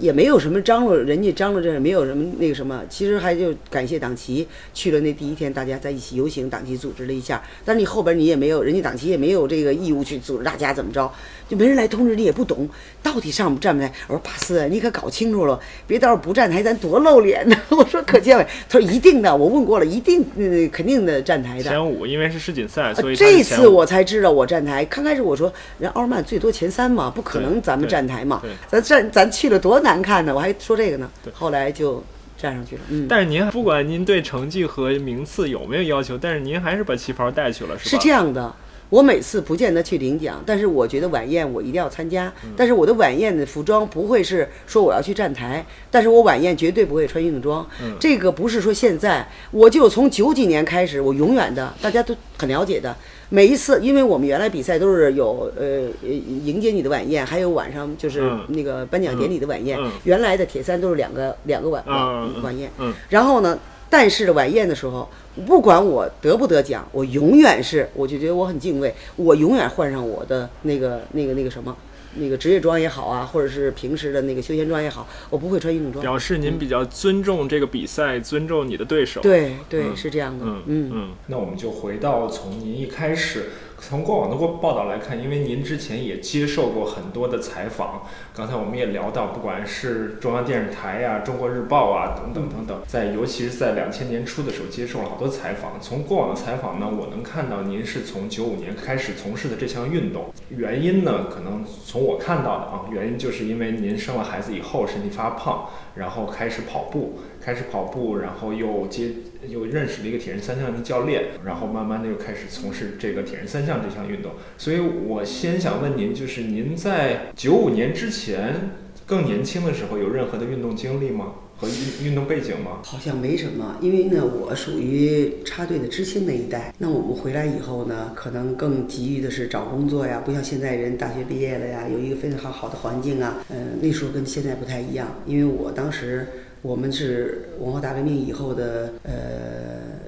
[0.00, 11.10] 也没有什么张罗，人家张罗这没有什么那个什么，其实还就感谢党旗去了那第一天，大家在一起游行，党旗组织了一下，但是你后边你也没有，人家党旗也没有这个义务去组织大家怎么着，
[11.48, 12.68] 就没人来通知你，也不懂
[13.02, 13.92] 到底上不站不站。
[14.08, 17.56] 我说巴斯，你可搞清楚了，别到时候不站台，咱多露脸呢。
[17.70, 18.36] 我说可见，
[18.68, 21.64] 他说一定的，我问过了，一定嗯肯定的站台的。
[21.64, 24.84] 前五，因为是世锦赛，啊所以他这次我才知道我站台。
[24.86, 28.42] 刚开始我说人奥尔曼最多前三嘛，不可能咱们站台嘛。
[28.68, 31.10] 咱站咱去了多难看呢，我还说这个呢。
[31.32, 32.02] 后来就
[32.44, 37.96] 站上去了，嗯，但是您不管您对成绩和名次有没有要求，但是您还是把旗袍带去了，是是？
[37.98, 38.54] 这样的。
[38.90, 42.30] 我每次不见得去领奖，但是我觉得晚宴我一定要参加。
[42.44, 47.66] 嗯但是我的晚宴的服装不会是说我要去站台，但是我晚宴绝对不会穿运动装。
[47.83, 52.94] 嗯这个不是说现在，我就从九几年开始，我永远的，大家都很了解的。
[53.34, 59.76] 每一次，因为我们原来比赛都是有呃呃迎接你的晚宴，还有晚上就是嗯那个颁奖典礼的晚宴。
[60.04, 62.70] 原来的铁三都是两个两个晚晚晚宴。
[62.78, 63.58] 嗯然后呢，
[63.90, 65.08] 但是晚宴的时候，
[65.44, 71.76] 不管我得不得奖，我永远是，我就觉得我很敬畏，我永远换上我的那个那个那个什么，
[72.16, 76.03] 那个职业装也好啊，或者是平时的那个休闲装也好，我不会穿运动装。
[76.03, 79.20] 表示您比较尊重这个比赛，尊重你的对手。
[79.20, 95.72] 对对，嗯是这样的，嗯嗯嗯，那我们就回到从您一开始，从过往的过报道来看，因为您之前也接受过很多的采访，刚才我们也聊到，不管是中央电视台呀、中国日报啊等等等等，在尤其是在两千年初的时候接受了好多采访。
[95.80, 107.18] 从过往的采访呢，我能看到您是从九五年开始从事的这项运动，原因呢，可能从我看到的啊，原因就是因为您生了孩子以后身体发胖，然后开始跑步。
[107.44, 109.10] 开始跑步，然后又接
[109.48, 114.33] 又认识了一个铁人三项的教练，然后慢慢的又开始从事这个铁人三项这项运动。
[114.59, 118.70] 所以我先想问您，就是您在九五年之前
[119.07, 121.35] 更年轻的时候有任何的运动经历吗？
[121.57, 122.80] 和运运动背景吗？
[122.83, 126.74] 好像没什么，因为呢，我属于插队的知青那一代。
[126.78, 133.44] 那我们回来以后呢，可能更急于的是找工作呀，不像现在人大学毕业了呀，有一个非常好好的环境啊。
[133.50, 136.26] 嗯，那时候跟现在不太一样，因为我当时
[136.64, 139.12] 我们是文化大革命以后的呃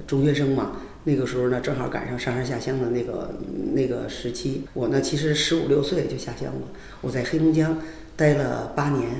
[0.07, 3.35] 中学生嘛，那个时候呢，正好赶上上山下乡的那个
[3.75, 4.63] 那个时期。
[4.73, 6.63] 我呢，其实十五六岁就下乡了，
[7.03, 7.77] 我在黑龙江
[8.17, 9.11] 待了八年。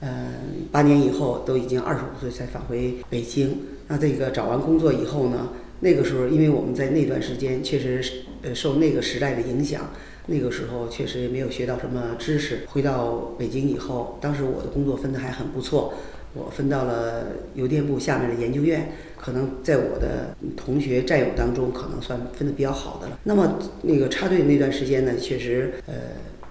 [0.00, 3.60] 嗯，八年以后都已经二十五岁才返回北京。
[3.88, 5.48] 那这个找完工作以后呢，
[5.80, 8.04] 那个时候因为我们在那段时间确实
[8.42, 9.88] 呃受那个时代的影响，
[10.26, 12.64] 那个时候确实也没有学到什么知识。
[12.66, 15.94] 回到北京以后，当时我的工作分得还很不错，
[16.34, 23.18] 我分到了邮电部下面的研究院，可能在我的同学战友当中可能算分的比较好的了。
[23.24, 25.94] 那么那个插队那段时间呢，确实呃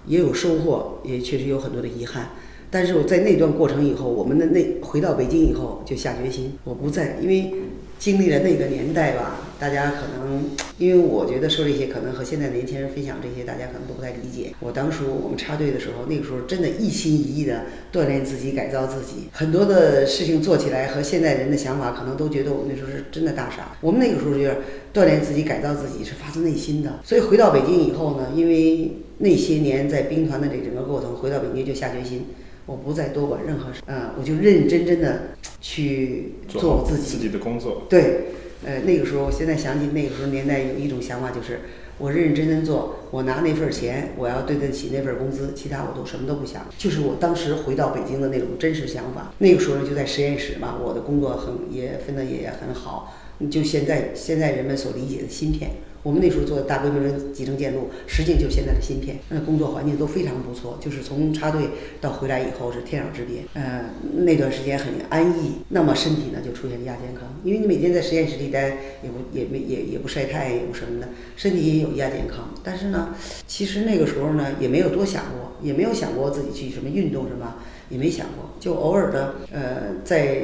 [0.06, 2.30] 也有收获，也确实有很多的遗憾。
[2.70, 7.54] 但是我在那段过程以后，我们的那回到北京以后就下决心，我不再，因为
[8.02, 14.56] 经历了那个年代吧，大家可能，因为我觉得说这些可能和现在年轻人分享这些，大家可能都不太理解。
[14.60, 23.78] 我当初我们插队的时候，那个时候真的一心一意的锻炼自己、改造自己，很多的事情做起来和现在人的想法可能都觉得我们那时候是真的大傻。
[23.82, 24.58] 我们那个时候就是
[24.92, 27.02] 锻炼自己、改造自己是发自内心的。
[27.04, 32.26] 所以回到北京以后呢，因为那些年在兵团的这整个过程，回到北京就下决心。
[32.66, 35.22] 我不再多管任何事，嗯，我就认认真真的
[35.60, 37.84] 去做我自己自己的工作。
[37.90, 38.26] 对，
[38.66, 41.62] 呃，那个时候，我现在想起那个时候年代，有一种想法就是，
[41.98, 46.66] 我认认真真做，我拿那份钱，我要对得起那份工资，其他我都什么都不想。
[46.78, 49.34] 就是我当时回到北京的那种真实想法。
[49.40, 53.18] 那个时候就在实验室嘛，我的工作很也分的也很好，
[53.50, 55.72] 就现在现在人们所理解的芯片。
[56.04, 59.18] 我们那时候做的大规模的集成电路，实际就是现在的芯片。
[59.30, 63.44] 那工作环境都非常不错，就是从插队到回来以后是天壤之别。
[63.54, 63.86] 呃，
[64.24, 68.70] 那段时间很安逸，那么身体呢就出现亚健康，因为你每天在实验室里待，
[69.04, 72.52] 也不也没也也不晒太阳，什么的，身体也有亚健康。
[72.64, 77.58] 但是呢，其实那个时候呢也没有多想过，也没有想过自己去什么运动什么，
[77.90, 80.38] 也没想过，就偶尔的呃在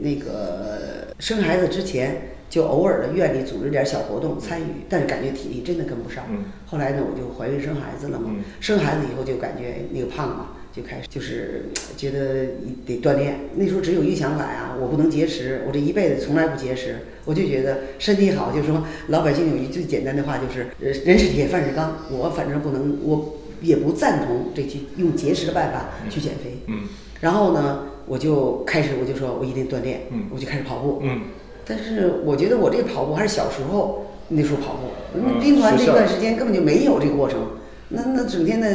[0.00, 2.30] 那个生孩子之前。
[2.54, 6.22] 就偶尔的院里组织点小活动参与，但是感觉体力真的跟不上。
[6.66, 8.30] 后来呢，我就怀孕生孩子了嘛。
[8.60, 11.64] 生孩子以后就感觉那个胖嘛，就开始就是
[11.96, 12.46] 觉得
[12.86, 13.40] 得锻炼。
[13.56, 16.98] 那时候只有一个想法呀，我不能节食，我这一辈子从来不节食。
[17.24, 21.96] 我就觉得身体好，就是说老百姓有一句简单的话就是，呃，人是铁，饭是钢。
[22.08, 26.58] 我反正不能，我也不赞同这去用节食的办法去减肥。
[26.68, 26.82] 嗯。
[27.20, 30.02] 然后呢，我就开始我就说我一定锻炼。
[30.12, 30.26] 嗯。
[30.30, 31.00] 我就开始跑步。
[31.02, 31.22] 嗯。
[31.66, 37.40] 但是我觉得我这个跑步还是小时候那时候跑步，那兵团这段时间根本就没有这个过程，
[37.88, 38.68] 那那整天的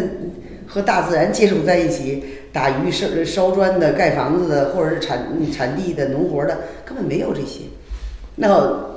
[0.67, 7.61] 和大自然接触在一起，打鱼烧烧砖的、盖房子的，或者是产产地的农活的，根本没有这些。
[8.35, 8.53] 那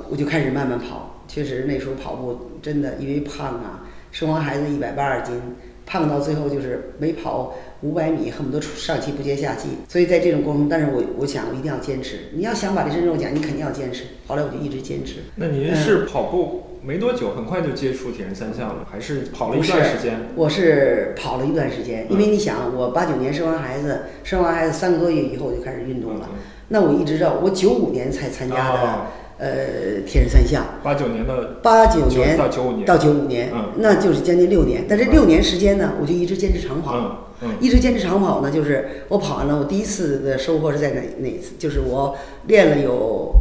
[0.09, 5.39] 我就开始慢慢跑，确实那时候跑步真的因为胖啊，生完孩子一百八十斤，
[5.85, 7.55] 胖到最后就是没跑。
[7.83, 12.29] 五百米恨不得上气不接下气，所以在这种过程，但是我我想我一定要坚持。
[12.33, 14.05] 你要想把这身肉奖，你肯定要坚持。
[14.25, 15.15] 后来我就一直坚持。
[15.35, 20.17] 那您是跑步没多久，很快就接触铁人三项了，还是跑了一段时间？
[20.35, 26.29] 我是跑了一段时间，因为你想，我八九年生完孩子，生完孩子三个多月以后我就开始运动了。
[26.69, 29.07] 那我一直到我九五年才参加的，
[29.43, 30.63] 呃，铁人三项。
[30.81, 31.59] 八九年的。
[31.61, 32.85] 八九年到九五年。
[32.85, 34.85] 到九五年，嗯，那就是将近六年。
[34.87, 37.33] 但这六年时间呢，我就一直坚持长跑。
[37.41, 37.49] 嗯。
[37.59, 41.55] 一直坚持长跑呢，就是我跑完了，我第一次的收获是在哪哪次？
[41.59, 42.15] 就是我
[42.47, 43.33] 练了有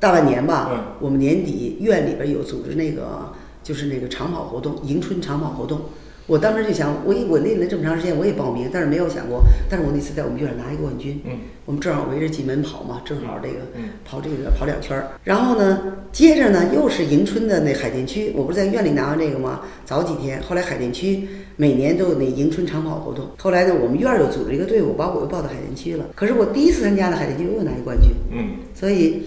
[0.00, 0.96] 大半年吧。
[1.00, 5.82] 我们年底院里边有组织那个，就是那个长跑活动，迎春长跑活动。
[6.26, 9.44] 我当时就想，我我练了这么长时间，我也报名，但是没有想过。
[9.70, 11.20] 但是我那次在我们院拿一个冠军。
[11.24, 11.38] 嗯。
[11.64, 13.58] 我们正好围着进门跑嘛，正好这个
[14.04, 15.08] 跑这个跑两圈儿。
[15.24, 19.62] 然后呢，接着呢又是迎春的那海淀区，我不是在院里拿完这个吗？
[19.84, 23.28] 早几天，后来海淀区每年都有那迎春长跑活动。
[23.38, 26.06] 后来呢，我们院儿又组织一个队伍，把我又报到海淀区了。
[26.14, 28.10] 可是我第一次参加的海淀区又拿一冠军。
[28.32, 28.56] 嗯。
[28.74, 29.22] 所以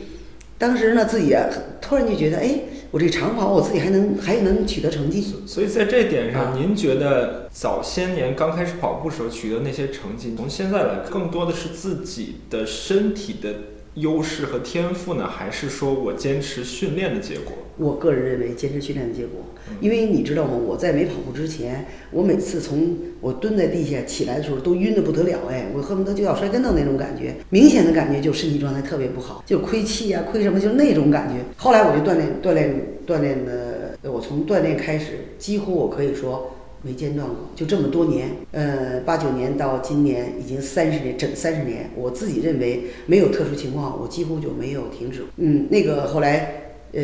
[0.58, 1.46] 当时呢，自己啊，
[1.80, 2.60] 突然就觉得，哎。
[2.92, 5.24] 我这长跑，我自己还能还能取得成绩。
[5.46, 13.54] 所以在这点上，您觉得早些年刚开始跑步时候取得那些成绩，从现在来，更多的是自己的身体的
[13.94, 17.54] 优势和天赋呢，还是说我坚持训练的结果？
[17.78, 19.42] 我个人认为坚持训练的结果，
[19.82, 20.52] 因为你知道吗？
[20.56, 31.36] 我在没跑步之前，我每次从我蹲在地下起来的时候都晕得不得了，哎，我恨不得就要摔跟头那种感觉，明显的感觉就身体状态特别不好，就亏气啊，亏什么，就那种感觉。
[31.58, 32.76] 后来我就锻炼锻炼
[33.08, 36.52] 锻炼的，我从锻炼开始，几乎我可以说
[36.82, 45.24] 没间断过，就这么多年，呃，八九年到今年已经三十年，整三十年，我自己认为没有特殊情况，我几乎就没有停止。
[45.38, 46.66] 嗯，那个后来。
[46.92, 47.02] 呃，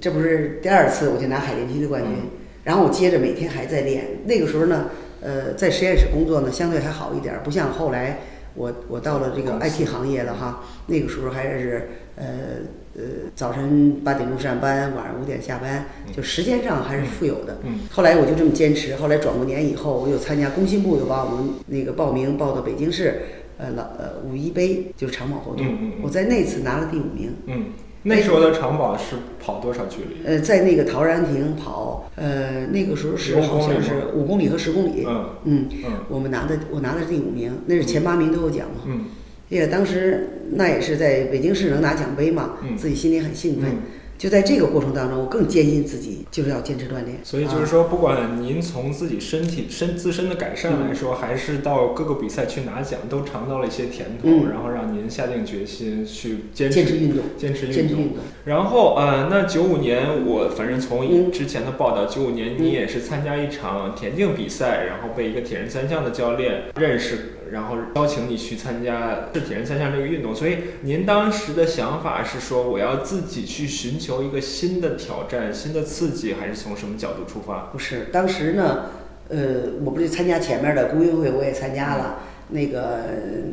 [0.00, 2.12] 这不是第二次我就拿海淀区的冠军，
[2.64, 4.04] 然后我接着每天还在练。
[4.26, 8.20] 那个时候呢，呃，在实验室工作呢，相对还好一点，不像后来
[8.54, 10.62] 我我到了这个 IT 行业了哈。
[10.86, 12.24] 那个时候还是呃
[12.94, 13.02] 呃
[13.34, 17.58] 早晨八点钟上班，晚上五点下班，就时间上还是富有的。
[17.90, 23.20] 后来我就这么坚持，后来转过年以后，我又参加工信部又把我们那个报名报到北京市
[23.58, 25.66] 呃老呃五一杯就是长跑活动，
[26.02, 27.32] 我在那次拿了第五名。
[28.08, 30.26] 那时候的长跑是跑多少距离？
[30.26, 35.04] 呃，在那个陶然亭跑，呃，那个时候是好像是五公里和十公里。
[35.06, 38.82] 嗯嗯嗯，我们拿的我拿的是第五名，那是前八名都有奖嘛。
[38.86, 39.04] 嗯，
[39.48, 43.70] 也当时那也是在北京市能拿奖杯嘛，自己心里很兴奋。
[44.18, 47.20] 就在这个过程当中，我更坚信自己就是要坚持锻炼。
[47.22, 58.08] 所以就是说，不管您从自己身体身自身的改善来说，还是到各个比赛去拿奖，都尝到了一些甜头，然后让您下定决心去坚持运动，坚持运动。
[58.44, 67.34] 然后呃，那九五年我反正从之前的报道，九五年你也是参加一场田径比赛，然后被一个铁人三项的教练认识。
[67.52, 77.70] 然后邀请你去参加是铁人三项这个运动，所以您当时的想法是说我要自己去寻求一个新的挑战、新的刺激，还是从什么角度出发？
[77.72, 78.86] 不是，当时呢，
[79.28, 79.38] 呃，
[79.84, 82.20] 我不是参加前面的公运会，我也参加了。
[82.50, 83.00] 那个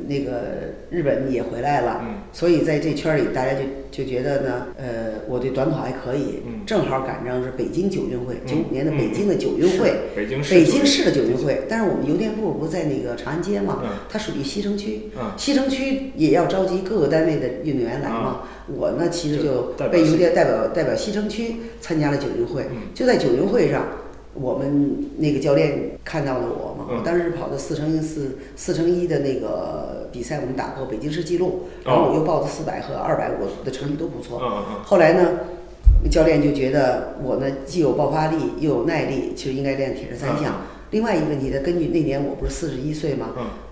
[0.08, 0.42] 那个
[0.90, 3.60] 日本也回来了，所以在这圈里，大家就
[3.92, 11.64] 就觉得呢，呃，我对短跑还可以，正好赶上是北京九运会，九五年的北京的九运会，北京市的九运会。
[11.68, 18.44] 但是我们邮电部不在那个长安街嘛，它属于西城区，西城区也要召集各个单位的运动员来嘛。
[18.68, 23.86] 我呢，其实就被邮电代表代表西城区参加了九运会，就在九运会上。
[24.36, 26.86] 我们那个教练看到了我嘛？
[26.90, 34.42] 我当时跑的四乘四四乘一的那个比赛，我们打破北京市纪录，然后我又报的四百和二百，我的成绩都不错。
[34.84, 35.32] 后来呢，
[36.12, 40.62] 教练就觉得我呢既有爆发力又有耐力，其实应该练铁人三项。
[40.92, 43.30] 另外一个问题，他根据那年我不是四十一岁吗？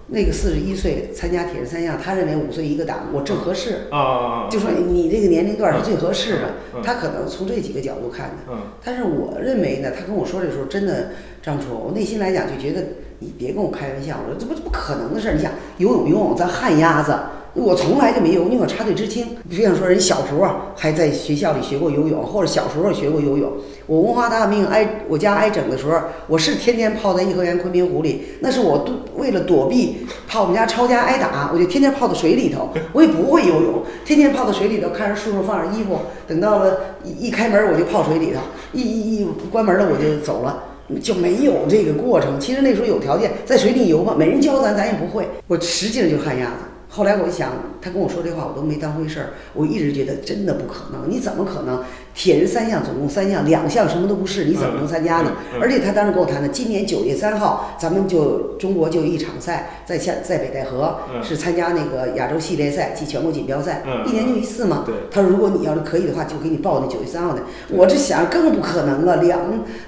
[0.07, 3.87] 那个四十一岁参加铁人三项，他认为五岁一个档，我正合适。
[3.89, 6.81] 啊就说你这个年龄段是最合适的。
[6.83, 8.35] 他可能从这几个角度看的。
[8.51, 8.57] 嗯。
[8.83, 12.83] 但是我认为呢，他跟我说的时候，真的，张楚，我内心来讲就觉得
[13.19, 15.33] 你别跟我开玩笑，我说这不不可能的事儿。
[15.35, 17.17] 你想游泳游泳，咱旱鸭子。
[17.55, 19.37] 我从来就没有，因为我插队知青。
[19.49, 23.53] 就像说人小时候啊，还在学校里学过游泳，或者小时候学过游泳。
[23.85, 28.23] 我文化大革命挨我家挨整的时候，我是天天泡在颐和园昆明湖里。
[28.39, 32.69] 那是我都为了躲避怕我们家抄家挨打，我就天天泡在 水里头。
[32.93, 38.39] 我也不会游泳，天天泡在水里头，看着叔叔放上衣服，等到了一一开门我就泡水里头，
[38.71, 40.63] 一一一关门了我就走了，
[41.01, 42.39] 就没有这个过程。
[42.39, 45.27] 其实那时候有条件在水里游吧，没人教咱，咱也不会。
[45.47, 46.53] 我实际上就旱鸭子。
[46.95, 49.29] 后来我一想，他跟我说这话，我都没当回事儿。
[49.55, 51.83] 我一直觉得真的不可能，你怎么可能？
[52.13, 55.33] 铁人三项总共三项，两项什么都不是，你怎么能参加呢？
[55.59, 64.85] 而且他当时跟我谈的，今年九月三号，咱们就中国就一场赛，在下在北戴河，是参加那个亚洲系列赛及全国锦标赛，一年就一次嘛。
[65.09, 67.41] 他说如果你要是可以的话，就给你报那九月三号的。
[67.69, 69.39] 我这想更不可能了，两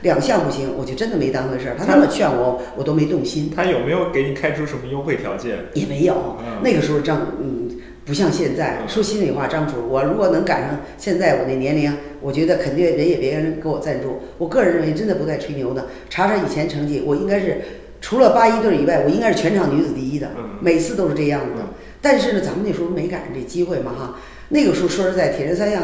[0.02, 1.76] 两项不行，我就真的没当回事儿。
[1.78, 3.52] 他那么劝我，我都没动心。
[3.56, 5.60] 他有没有给你开出什么优惠条件？
[5.74, 7.65] 也没有，那个时候正嗯。
[8.06, 11.92] 不像现在，说心里话，张楚，我如果能赶上现在我那年龄，
[12.22, 14.20] 我觉得肯定人也别人给我赞助。
[14.38, 15.88] 我个人认为，真的不带吹牛的。
[16.08, 17.62] 查查以前成绩，我应该是
[18.00, 20.30] 除了八一队以外，我应该是全场女子第一的，
[20.62, 21.68] 每次都是这样子的。
[22.00, 24.20] 但是呢，咱们那时候没赶上这机会嘛，哈。
[24.50, 25.82] 那个时候说实在，铁人三项。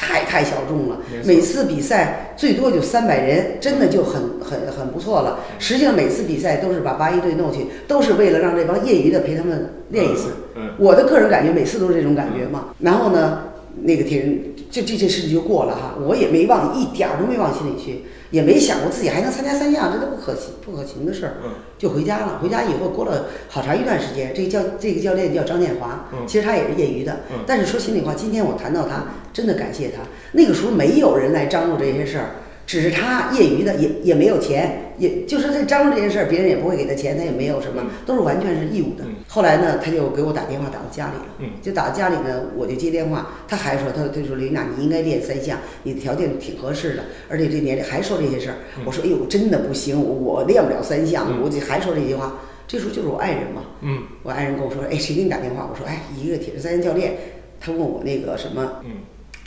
[0.00, 5.40] 太太小众了，每次比赛最多就三百人，真的就很很很不错了。
[5.58, 10.30] 实际上每次比赛都是把八一队弄去，都是为了让这帮业余的陪他们练一次。
[10.78, 12.66] 我的个人感觉每次都是这种感觉嘛。
[12.78, 13.40] 然后呢，
[13.82, 18.02] 那个铁人这这件事情就过了哈，我也没往一点儿都没往心里去。
[18.30, 21.32] 也没想过自己还能参加三项，这都不可行不可行的事儿，
[21.78, 22.40] 就回家了。
[22.42, 27.20] 回家以后过了好长一段时间，这个教这个教练叫张建华，其实他也是业余的。
[27.46, 30.02] 但是说心里话，今天我谈到他，真的感谢他。
[30.32, 32.30] 那个时候没有人来张罗这些事儿，
[32.66, 39.04] 只是他业余的，也也没有钱，也就是他张罗这件事儿，别人也不会给他钱，他也没有什么，都是完全是义务的。
[39.28, 41.26] 后来呢，他就给我打电话打到家里了，
[41.62, 48.56] 就打到家里呢，我就接电话，他还说，他他说刘娜，你应该练三项，你的条件挺合适的，而且这年龄还说这些事儿。
[48.84, 52.38] 我说，哎呦，真的不行，我练不了三项，我就还说这句话。
[52.66, 55.66] 这时候就是我爱人嘛，嗯，我爱人跟我说，哎，谁给你打电话？
[55.70, 57.14] 我说，哎，一个铁人三项教练，
[57.60, 58.90] 他问我那个什么，嗯。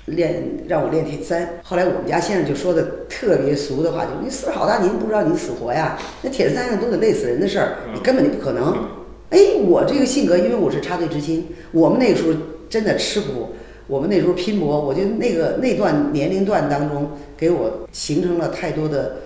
[0.06, 5.98] 练让我练铁三，后来我们家先生就说的特别俗的话，就你岁数好大，您不知道你死活呀？
[6.24, 8.88] 那铁三项都得累死人的事儿，你根本就不可能。
[9.30, 12.38] 哎，我这个性格，因为我是插队知青，我们那时候
[12.70, 13.50] 真的吃苦，
[13.88, 19.18] 我们那时候拼搏，我觉得那个那段年龄段当中，给我形成了太多的，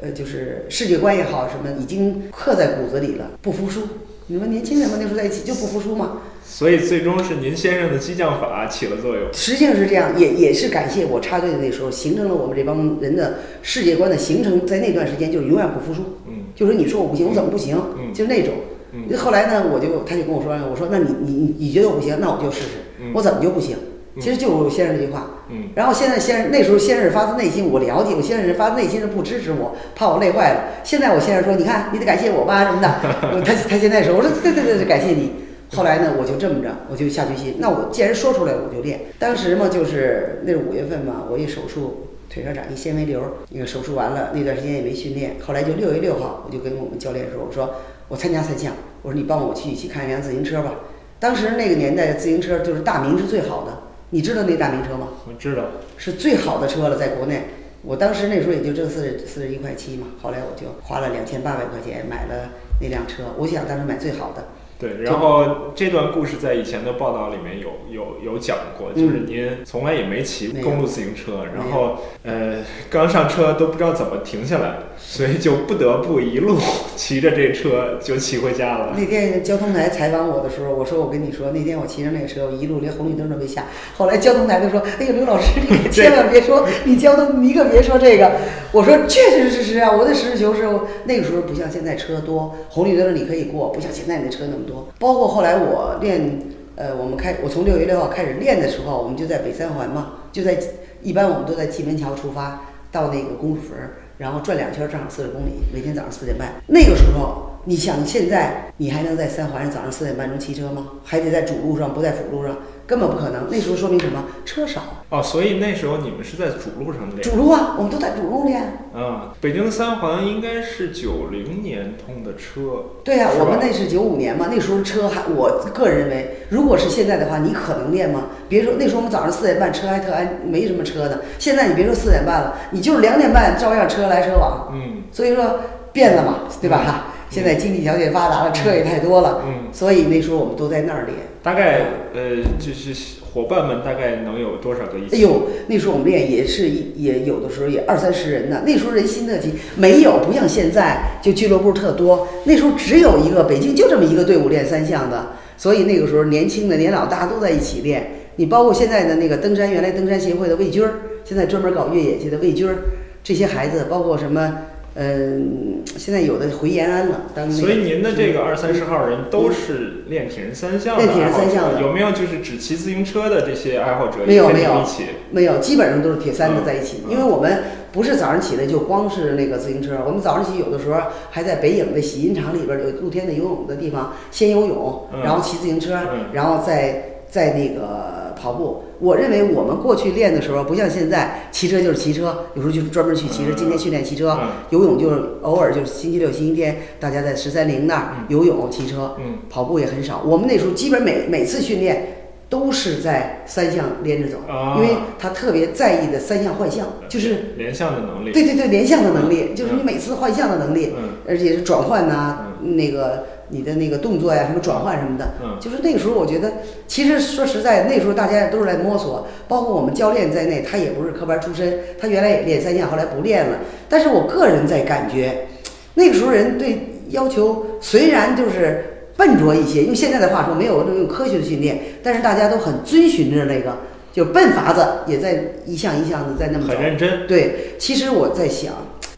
[0.00, 3.82] 呃，就是世界观也好，什么已经刻在骨子里了，不服输。
[4.28, 6.22] 你们年轻人嘛，那时候在一起就不服输嘛。
[6.48, 9.24] 所以最终是您先生的激将法起了作用。
[9.32, 14.64] 实际上是这样，也也是感谢我插队的那时候，形成了我们这帮人的世界观的形成。
[14.64, 16.18] 在那段时间，就是永远不服输。
[16.28, 17.76] 嗯，就是你说我不行，我怎么不行？
[17.98, 18.54] 嗯，就那种。
[18.92, 22.68] 嗯，后来呢，我就他就跟我说，我说那你你你觉得我不行，那我就试试。
[23.12, 23.76] 我怎么就不行？
[24.18, 25.42] 其实就是我先生这句话。
[25.50, 30.80] 嗯，然后现在先生那时候先生发自内心，我了解，我先生是发自内心的不支持我，怕我累坏了。
[30.84, 32.88] 现在我先生说，你看你得感谢我吧什么的。
[33.44, 35.32] 他他现在说，我说对对对对，感谢你。
[35.76, 37.56] 后来呢，我就这么着，我就下决心。
[37.58, 38.98] 那我既然说出来，我就练。
[39.18, 43.20] 当时嘛，就是那是五月份嘛，我一手术，腿上长一纤维瘤，
[43.50, 45.36] 那个手术完了，那段时间也没训练。
[45.44, 47.74] 后来就六月六号，我就跟我们教练说，我说
[48.08, 48.72] 我参加三项，
[49.02, 50.76] 我说你帮我去去看一辆自行车吧。
[51.20, 55.08] 当时那个年代的自行车就是大明是最好的，你知道那大明车吗？
[55.28, 55.64] 我知道，
[55.98, 57.42] 是最好的车了，在国内。
[57.82, 62.48] 我当时那时候也就挣四十四十一块七嘛，后来我就花了两千八百块钱买了
[62.80, 63.24] 那辆车。
[63.36, 64.42] 我想当时买最好的。
[64.78, 72.56] 对，然后这段故事在以前的报道里面有有有讲过，就是您从来也没骑公路自行车，然后呃
[72.90, 76.58] 刚上车都不知道怎么停下来，所以就不得不一路
[76.94, 78.92] 骑着这车就骑回家了。
[78.94, 83.68] 那天交通台采访我的时候，我说我跟你说，那天我骑着那个车，我一路连红绿灯都没下。
[83.96, 88.32] 后来交通台就说：“哎呦，刘老师，你可千万别说，你交通你可别说这个。”
[88.72, 90.66] 我说：“确确实实啊，我的实事求是。
[91.04, 96.42] 那个时候不像现在车多，红绿灯你可以过，不像现在那车那么。”多，包括后来我练，
[96.74, 100.58] 呃，我们开，我从六月六号开始练的时候，我们就在北三环嘛，就在，
[101.02, 103.78] 一般我们都在蓟门桥出发，到那个公主坟，
[104.18, 106.52] 然后转两圈，正好四十公里，每天早上四点半。
[106.66, 110.86] 那个时候，你想现在你还能在三环上早上四点半钟骑车吗？
[111.04, 112.56] 还得在主路上，不在辅路上。
[112.86, 114.24] 根本不可能，那时候说明什么？
[114.44, 117.20] 车少哦，所以那时候你们是在主路上练。
[117.20, 118.86] 主路啊，我们都在主路练。
[118.94, 123.00] 嗯，北京三环应该是九零年通的车。
[123.02, 128.26] 对呀，我们那是九五年嘛，那时候车还，我个人认为，如果是现在的话，你可能练吗？
[128.48, 131.18] 别说那时候我们早上四点半车还特安，没什么车呢。
[131.40, 134.70] 现在你别说四点半了，你就是两点半照样车来车往。
[134.72, 135.02] 嗯。
[135.10, 135.58] 所以说
[135.92, 136.84] 变了嘛，对吧？
[136.86, 137.06] 哈。
[137.28, 141.16] 现在经济条件发达了，车也太多了，嗯，所以那时候我们都在那儿练。
[141.42, 141.80] 大概
[142.12, 145.16] 呃，就是伙伴们大概能有多少个一起？
[145.16, 148.62] 哎呦，那时候我们练也是也有的时候也二三十人呢。
[148.66, 152.26] 那时候人心特急，没有不像现在就俱乐部特多。
[152.44, 158.10] 那时候只有一个北京就这么一个队伍练三项的，所以那个时候年轻的年老大家都在一起练。
[158.36, 162.76] 你包括现在的那个登山，原来登山协会的魏军儿，现在专门搞越野去的魏军儿，
[163.22, 164.58] 这些孩子包括什么？
[164.98, 167.22] 嗯，现在有的回延安了。
[167.34, 174.20] 当所以您的这个二三十号人都是练铁人三项的练铁人三项的，有没有就是只骑自行车的这些爱好者？
[174.26, 174.82] 没有没有？
[175.30, 177.02] 没有，基本上都是铁三的在一起。
[177.10, 180.98] 因为我们不是早上起来就光是那个自行车，我们早上起有的时候
[181.30, 185.98] 还在北影的洗衣厂里边有露天的游泳的地方，先游泳，然后骑自行车，
[186.32, 188.84] 然后再再那个跑步。
[188.98, 193.52] 我认为我们过去练的时候，不像现在骑车就是骑车，有时候就是专门去骑车。
[193.54, 194.38] 今天训练骑车，
[194.70, 199.16] 游泳就是偶尔就是星期六、星期天，大家在十三陵那儿游泳、骑车，
[199.50, 200.22] 跑步也很少。
[200.24, 204.38] 我们那时候基本每每次训练都是在三项连着走，
[204.76, 208.32] 因为他特别在意的三项换项，就是连项的能力。
[208.32, 210.94] 对对对，连项的能力，就是你每次换项的能力，
[211.28, 213.26] 而且是转换呐，那个。
[213.48, 216.52] 你的那个动作呀，什么转换什么的，嗯，就是那个时候，我觉得，
[216.88, 223.58] 其实说实在，那时候大家都是来摸索，包括我们教练在内，他也不是科班出身，他原来也练三项，后来不练了。
[223.88, 225.46] 但是我个人在感觉，
[225.94, 233.76] 那个时候人对要求虽然就是笨拙一些，用现在的话说，没有那种科学的训练，但是大家都很遵循着那个，
[234.12, 237.26] 就笨法子，也在一项一项的在那么很认真。
[237.28, 238.72] 对，其实我在想。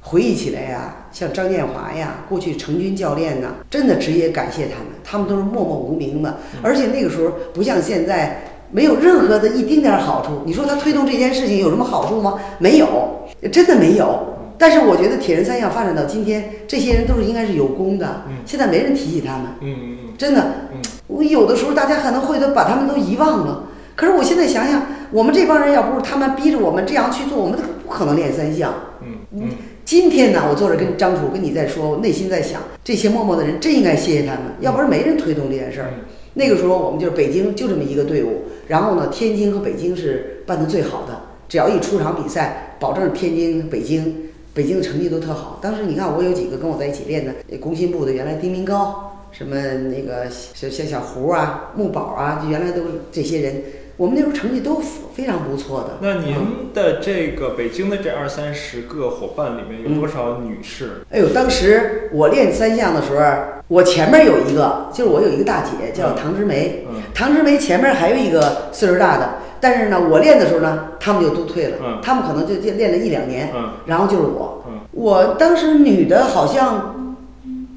[0.09, 10.43] 回忆起来呀，像张建华呀，过去成军教练呐，真的直接感谢他们，他们都是默默无名的，而且那个时候不像现在，没有任何的一丁点儿好处。
[10.47, 12.39] 你说他推动这件事情有什么好处吗？
[12.59, 13.27] 没有。
[13.53, 14.35] 真的没有。
[14.57, 18.25] 但是我觉得铁人三项发展到今天，这些人都是应该是有功的。
[18.29, 20.41] 嗯现在没人提起他们，嗯嗯真的
[20.73, 20.81] 嗯。
[21.07, 23.65] 我有的时候大家可能会都把他们都遗忘了。
[23.95, 28.73] 可是我现在想想，我们这帮人要不是他们逼着我们这样去做，我们都不可能练三项。
[29.03, 29.51] 嗯嗯
[29.89, 35.89] 今天呢，我坐着跟张楚跟你在说，我内心在想，这些默默的人真应该谢谢他们，要不然没人推动这件事儿。
[35.97, 41.19] 嗯那个时候我们就是北京就这么一个队伍，然后呢，天津和北京是办的最好的，
[41.49, 45.59] 只要一出场比赛，保证天津、北京、北京的成绩都特好。
[45.63, 53.63] 当时你看，我有几个跟我在一起练的，呃工信部的原来丁明高，什么那个小小小胡啊、木宝啊，就原来都是这些人，
[53.99, 54.81] 我们那时候成绩都
[55.13, 55.99] 非常不错的。
[56.01, 61.03] 那您的这个北京的这二三十个伙伴里面有多少女士？
[61.11, 63.25] 哎呦，当时我练三项的时候，
[63.67, 67.03] 我前面有一个，就是我有一个大姐叫唐之梅，嗯。
[67.13, 71.99] 唐之梅前面还有一个岁数大的，但是呢，我练的时候呢，他们就都退了，嗯。
[72.01, 73.71] 他们可能就就练了一两年，嗯。
[73.87, 74.79] 然后就是我，嗯。
[74.93, 77.17] 我当时女的好像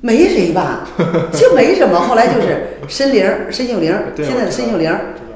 [0.02, 0.88] 没谁吧，
[1.34, 4.92] 就没什么，后来就是申玲儿、申秀玲儿，现在的申秀玲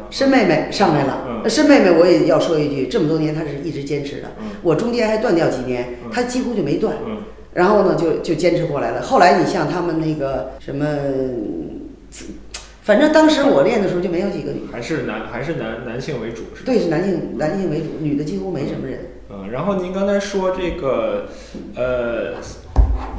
[0.10, 1.42] 申妹妹上来了，嗯。
[1.44, 4.48] 呃申妹妹我也要说一句，这么多年她是一直坚持的，嗯。
[4.64, 7.18] 我中间还断掉几年嗯，她几乎就没断，嗯。
[7.54, 9.02] 然后呢，就就坚持过来了。
[9.02, 10.86] 后来你像他们那个什么，
[12.82, 16.66] 反正当时我练的时候就没有几个女，还是男还是男男性为主是吧？
[16.66, 19.00] 对，是男性男性为主，女的几乎没什么人。
[19.30, 21.28] 嗯，然后您刚才说这个，
[21.76, 22.34] 呃，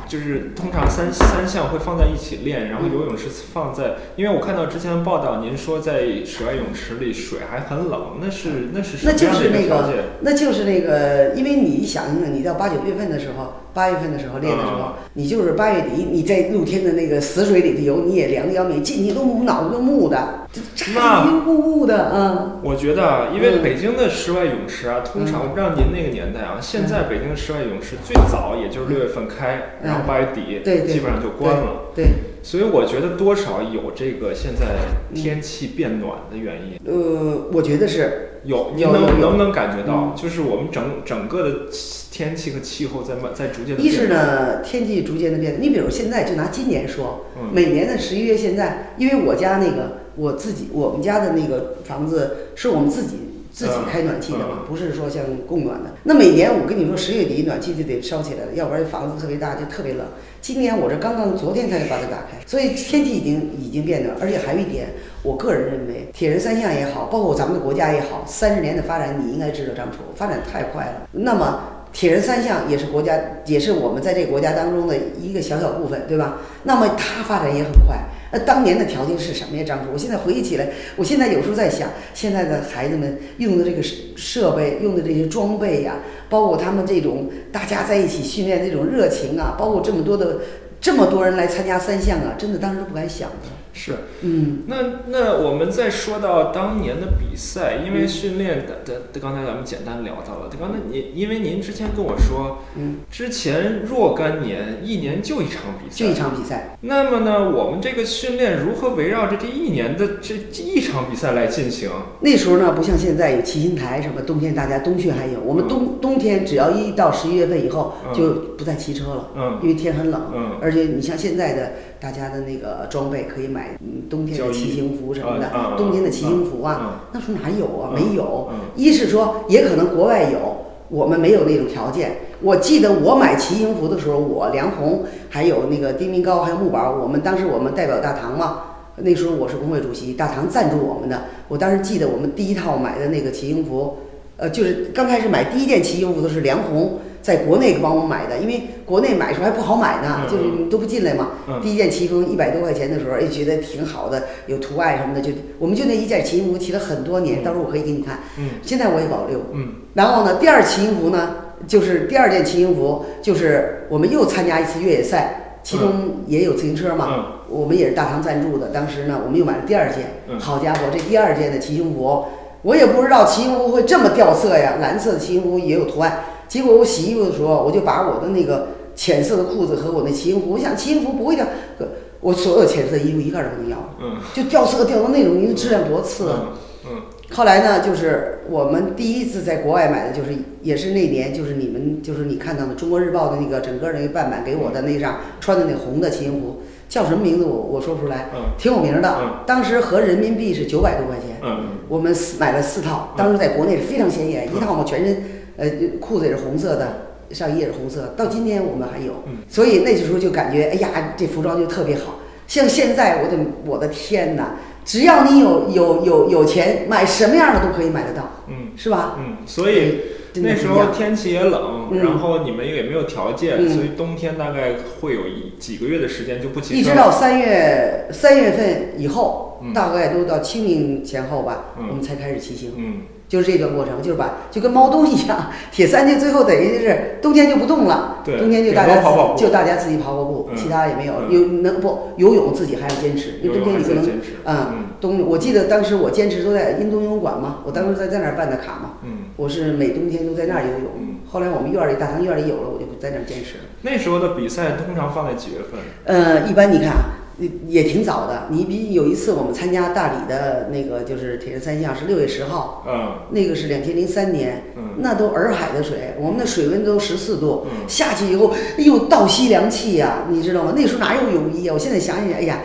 [0.09, 14.92] 就是通常三三项会放在一起练，然后游泳是放在，因为我看到之前的报道，您说在室外泳池里水还很冷，那是那是什那就是那个那就是那个，因为你想想，你到八九月份的时候，八月份的时候练的时候，嗯。
[15.14, 20.45] 你就是八月底，你在露天的那个死水里头游，你也凉的要命，进去都脑子都木的，就
[20.94, 22.61] 那茶晕乎乎的，嗯。
[22.62, 23.62] 我觉得啊，因为嗯。
[23.62, 25.42] 北京的室外泳池啊，通常嗯。
[25.44, 29.88] 我不知道您那个年代啊，现在北京的室外泳池最早也就是六月份开，嗯。
[29.88, 30.86] 然后八月底对对。
[30.86, 31.92] 基本上就关了。
[31.94, 32.07] 对，
[32.42, 34.66] 所以我觉得多少有这个现在
[35.14, 36.78] 天气变暖的原因。
[36.84, 39.07] 呃，我觉得是，有，您有有有。
[39.07, 40.12] 能能不能感觉到，嗯。
[40.14, 44.09] 就是我们整整个的气天气和气候在慢在逐渐的一是？
[44.09, 47.50] 呢，天气逐渐的变，你比如现在就拿今年说，嗯。
[47.52, 53.16] 每年的十一月，现在因为我家那个我自己我们家的那个房子是我们自己
[53.52, 54.38] 自己开暖气的
[54.68, 55.90] 不是说像供暖的。
[56.02, 60.04] 那每年我跟你说，十月底暖气就得烧起来了，要不然房子特别大就特别冷。
[60.42, 64.88] 今年我这刚刚昨天才把它打开，所以天气已经已经变暖，而且还有一点，
[65.22, 71.08] 我个人认为，铁人三项也好，包括咱们的国家也好，三十年的发展，你应该知道张楚发展太快了。
[71.12, 71.60] 那么
[71.92, 76.38] 铁人三项也是国家，也是我们在这个国家当中的一个小小部分，对吧？
[76.62, 77.96] 那么它发展也很快。
[78.33, 79.91] 那当年的条件是什么呀，张叔？
[79.93, 83.83] 我现在回忆起来，我现在有时候在想，现在的孩子们用的这个
[84.16, 85.99] 设备、用的这些装备呀、
[86.29, 90.41] 包括他们这种大家在一起训练这种热情啊，包括这么多的
[90.81, 93.55] 这么多人来参加三项啊，真的当时都不敢想的。
[93.77, 93.93] 是。
[94.22, 94.77] 嗯，那
[95.09, 100.51] 那我们再说到当年的比赛，因为训练的的，刚才咱们简单聊到了。
[100.59, 106.79] 刚才您因为您之前跟我说，嗯，之前若干年一年就一场比赛，就一场比赛。
[106.81, 111.91] 那么呢，我们这个训练如何围绕着这一年的这这一场比赛来进行？
[112.20, 127.90] 那时候呢，不像现在有骑行台什么，冬天大家冬训还有，我们冬冬天只要一到十一月份以后嗯就不再骑车了，嗯因为天很冷，嗯而且你像现在的大家的那个装备可以买，嗯，冬天的骑行服什么的，冬天的骑行服啊，嗯那时候哪有啊？
[127.92, 128.49] 嗯没有。
[128.51, 132.18] 嗯一是说也可能国外有，我们没有那种条件。
[132.42, 138.62] 我记得我买骑行服的时候，我梁红还有那个丁明高还有木宝，我们当时我们代表大唐嘛。
[138.99, 141.24] 那时候我是工会主席，大唐赞助我们的。
[141.49, 143.99] 我当时记得我们第一套买的那个骑行服，
[144.37, 151.30] 呃，就是刚开始买第一件骑行服都是梁红在国内帮我们买的，因为国内买时候还不好买呢，嗯就是都不进来嘛。
[151.49, 158.20] 嗯第一件骑服一百多块钱的时候，哎，觉得挺好的，有图案什么的，就我们就那一件骑行服骑了很多年，到时候我可以给你看。
[158.39, 159.41] 嗯现在我也保留。
[159.53, 168.68] 嗯然后呢，第二骑行服呢，就是第二件骑行服，就是我们又参加一次越野赛，其中也有自行车嘛，嗯我们也是大唐赞助的。
[168.68, 172.24] 当时呢，我们又买了第二件，嗯好家伙，这第二件的骑行服，
[172.66, 176.24] 我也不知道骑行服会这么掉色呀，蓝色的骑行服也有图案。
[176.48, 181.46] 结果我洗衣服的时候，我就把我的那个浅色的裤子和我那骑行服，我想骑行服不会掉，
[181.78, 181.86] 可
[182.20, 186.48] 我所有浅色衣服一件儿都不能要，嗯就掉色掉到那种，因为质量多次啊！
[186.86, 190.30] 嗯嗯后来呢，就是我们第一次在国外买的，就是
[190.62, 198.43] 也是那年，就是你们就是你看到的《中国日报》的那个整个那个半版给我的那张穿的那红的骑行服，叫什么名字我我说不出来，嗯。
[198.59, 199.18] 挺有名的。
[199.20, 199.34] 嗯。
[199.47, 205.22] 当时合人民币是九百多块钱，嗯我们四买了四套，当时在国内是非常显眼，一套嘛全身
[205.57, 205.68] 呃，
[206.01, 209.22] 裤子也是红色的，上衣也是红色，到今天我们还有。
[209.26, 212.16] 嗯，所以那时候就感觉，哎呀，这服装就特别好。
[212.47, 214.55] 像现在，我的我的天哪！
[214.84, 218.68] 只要你有有有有钱，买什么样的都可以买得到，嗯。
[218.76, 219.16] 是吧？
[219.18, 220.01] 嗯，所以
[220.43, 232.72] 那时候天气也冷，嗯然后你们也没有条件，嗯所以冬天大概会有一几个月的时间就不骑一直到三月三月份以后，嗯大概都到清明前后吧，嗯我们才开始骑行。
[232.76, 232.95] 嗯
[233.28, 239.03] 就是这段过程，就是把就跟猫冬一样，铁三就最后等于就是冬天就不动了，对冬天就大家
[239.37, 241.14] 就大家自己跑跑步，嗯其他也没有。
[241.28, 244.09] 嗯有能不游泳自己还要坚持，因为冬天你不能
[244.45, 244.84] 嗯。
[245.01, 250.93] 冬我记得当时我坚持都在印东游泳馆嘛，我当时在在那儿办的卡嘛，嗯，我是每冬天都在那儿游泳。
[251.01, 253.64] 嗯后来我们院儿里大堂院儿里有了，我就不在那儿坚持了。
[253.82, 255.80] 那时候的比赛通常放在几月份？
[256.05, 258.45] 呃，一般你看啊，也也挺早的。
[258.49, 270.74] 你比有一次我们参加大理的那个就是铁人三项是六月十号，嗯那个是两千零三年，嗯那都洱海的水，我们的水温都十四度，嗯下去以后，哎呦倒吸凉气呀、你知道吗？
[270.76, 271.74] 那时候哪有泳衣啊？
[271.74, 272.62] 我现在想想，哎呀，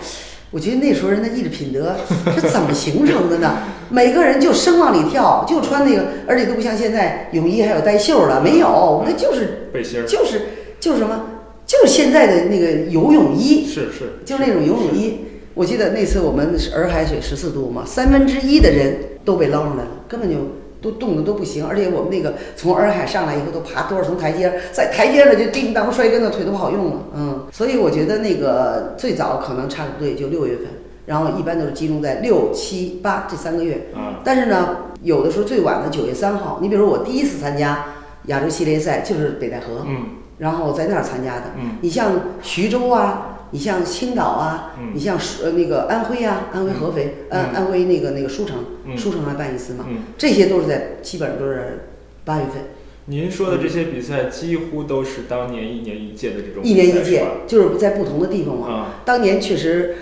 [0.52, 1.96] 我觉得那时候人的意志品德
[2.36, 3.60] 是怎么形成的呢？
[3.90, 10.06] 每个人就生往里跳，就穿那个，而且都不像现在泳衣还有带袖儿的，没有，那就是背心儿。
[10.06, 10.42] 就是
[10.80, 11.26] 就是什么，
[11.66, 15.20] 就是现在的那个游泳衣，是是，就是那种游泳衣。
[15.54, 20.36] 我记得那次我们是洱海水十四度嘛，三分之一的人都被捞上来了，根本就
[20.82, 21.66] 都冻得都不行。
[21.66, 27.00] 而且我们那个从洱海上来以后都爬多少层台阶，在台阶上就叮当摔跟头，腿都不好用了。
[27.16, 30.66] 嗯，所以我觉得那个最早可能差不多也就六月份，
[31.06, 33.90] 然后一般都是集中在六七八这三个月。
[33.96, 37.86] 嗯但是呢，有的时候最晚的九月三号，你比如我第一次参加
[38.28, 40.06] 亚洲系列赛就是北戴河，嗯
[40.38, 41.46] 然后在那儿参加的。
[41.58, 42.12] 嗯你像
[42.42, 51.88] 徐州啊，你像青岛啊，嗯你像呃那个安徽啊，安徽合肥，嗯安安徽那个那个舒城，嗯舒城还办一次嘛，嗯，这些都是在基本上都是
[52.24, 52.64] 八月份，
[53.06, 58.68] 您说的这些比赛几乎都是当年一年一届的这种一年一届就是在不同的地方嘛。
[58.68, 59.96] 啊当年确实，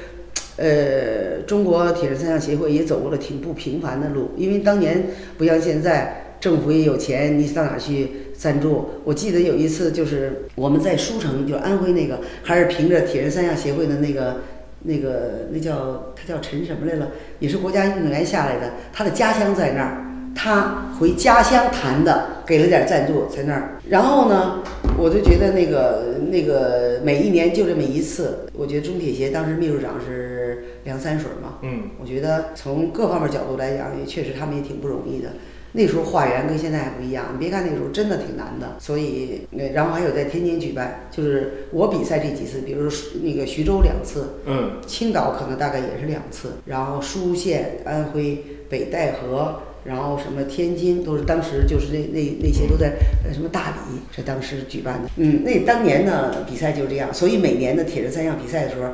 [0.57, 8.89] 呃，中国铁人三项协会也走过了挺不平凡的路，因为当年不像现在，政府也有钱，你上哪儿去赞助？
[9.03, 14.37] 我记得有一次就是我们在舒城，就是安徽那个，还是凭着铁人三项协会的那个。
[14.81, 17.09] 那个那叫他叫陈什么来了，
[17.39, 23.75] 也是国家运动员下来的，他的家乡在那儿，他回家乡谈的，给了点赞助在那儿。
[23.89, 24.63] 然后呢，
[24.97, 35.31] 我就觉得那个那个每一年就这么一次，我觉得中铁协当时秘书长是梁三水嘛，嗯我觉得从各方面角度来讲，也确实他们也挺不容易的。
[35.72, 52.93] 那时候化缘跟现在还不一样，你别看那时候真的挺难的，所以，那然后还有在天津举办，就是我比赛这几次，比如说那个徐州两次，嗯青岛可能大概也是两次，然后舒县、安徽、北戴河，然后什么天津，都是当时就是那那那些都在
[53.24, 55.09] 呃什么大理这当时举办的。
[55.17, 58.89] 嗯，那当年呢比赛就是这样，所以每年的铁人三项比赛的时候，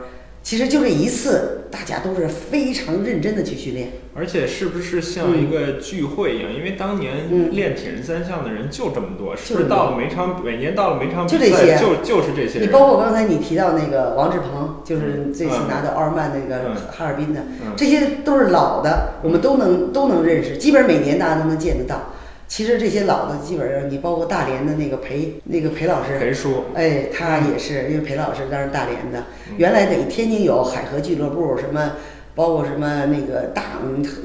[0.45, 3.93] 其实就这一次，大家都是非常认真的去训练。
[4.13, 6.53] 而且是不是像一个聚会一样？
[6.55, 12.67] 因为当年嗯练铁人三项的人就这么多，是不就是到了每场每年到了每场比就这些赛就就是这些人？
[12.67, 22.11] 你包括刚才你提到那个王志鹏，就是这次嗯拿到奥尔曼那个嗯哈尔滨的，嗯这些都是老的，我们都能都能认识，基本上每年大家都能见得到。
[22.47, 29.19] 其实这些老的，基本上你包括大连的那个裴那个裴老师，裴叔，哎，他也是，因为裴老师当时大连的，
[29.49, 31.93] 嗯原来等于天津有海河俱乐部什么。
[32.35, 33.79] 包括什么那个大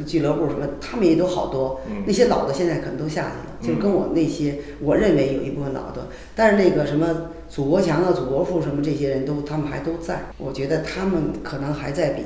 [0.05, 1.81] 俱乐部什么，他们也都好多。
[1.89, 10.23] 嗯那些老的现在可能都下去了，就跟我那些，我认为有一部分老的，但是那个什么祖国强啊、祖国富什么这些人都，他们还都在。
[10.39, 12.23] 我觉得他们可能还在比。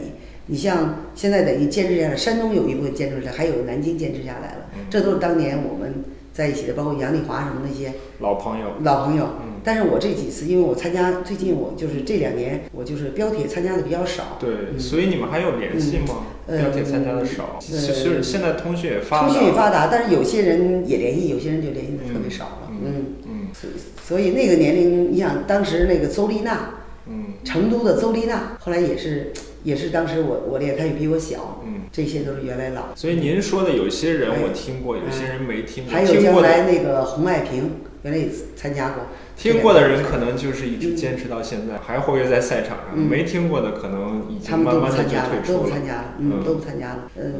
[0.46, 9.24] 你像现在等于坚持下来，山东有一部分坚持下来，还有南京坚持下来了，嗯这都是当年我们在一起的，包括杨丽华什么那些老朋友，老朋友。
[9.42, 16.26] 嗯但是我这几次，因为我参加最近我就是这两年我就是标铁参加的比较少，对，嗯所以你们还有联系吗？
[16.46, 22.70] 嗯标铁参加的少，呃其实现在通讯也发达，通讯也发达，但是有些人也联系，有些人就联系的特别少了。
[22.72, 23.70] 嗯嗯，嗯所
[24.06, 26.74] 所以那个年龄，你想当时那个邹丽娜，
[27.08, 29.32] 嗯成都的邹丽娜，后来也是
[29.64, 31.80] 也是当时我我练，他也比我小，嗯。
[31.92, 32.86] 这些都是原来老。
[32.96, 35.92] 所以您说的有些人我听过，有些人没听过。
[35.92, 37.70] 还有将来那个洪爱萍，
[38.02, 39.04] 原来也参加过。
[39.36, 47.10] 听过的人可能就是一直坚持到现在，还活跃在赛场上；嗯没听过的可能已他们都不经慢慢的参加了，就退出都不参加了，嗯，嗯都不参加了。
[47.16, 47.32] 嗯，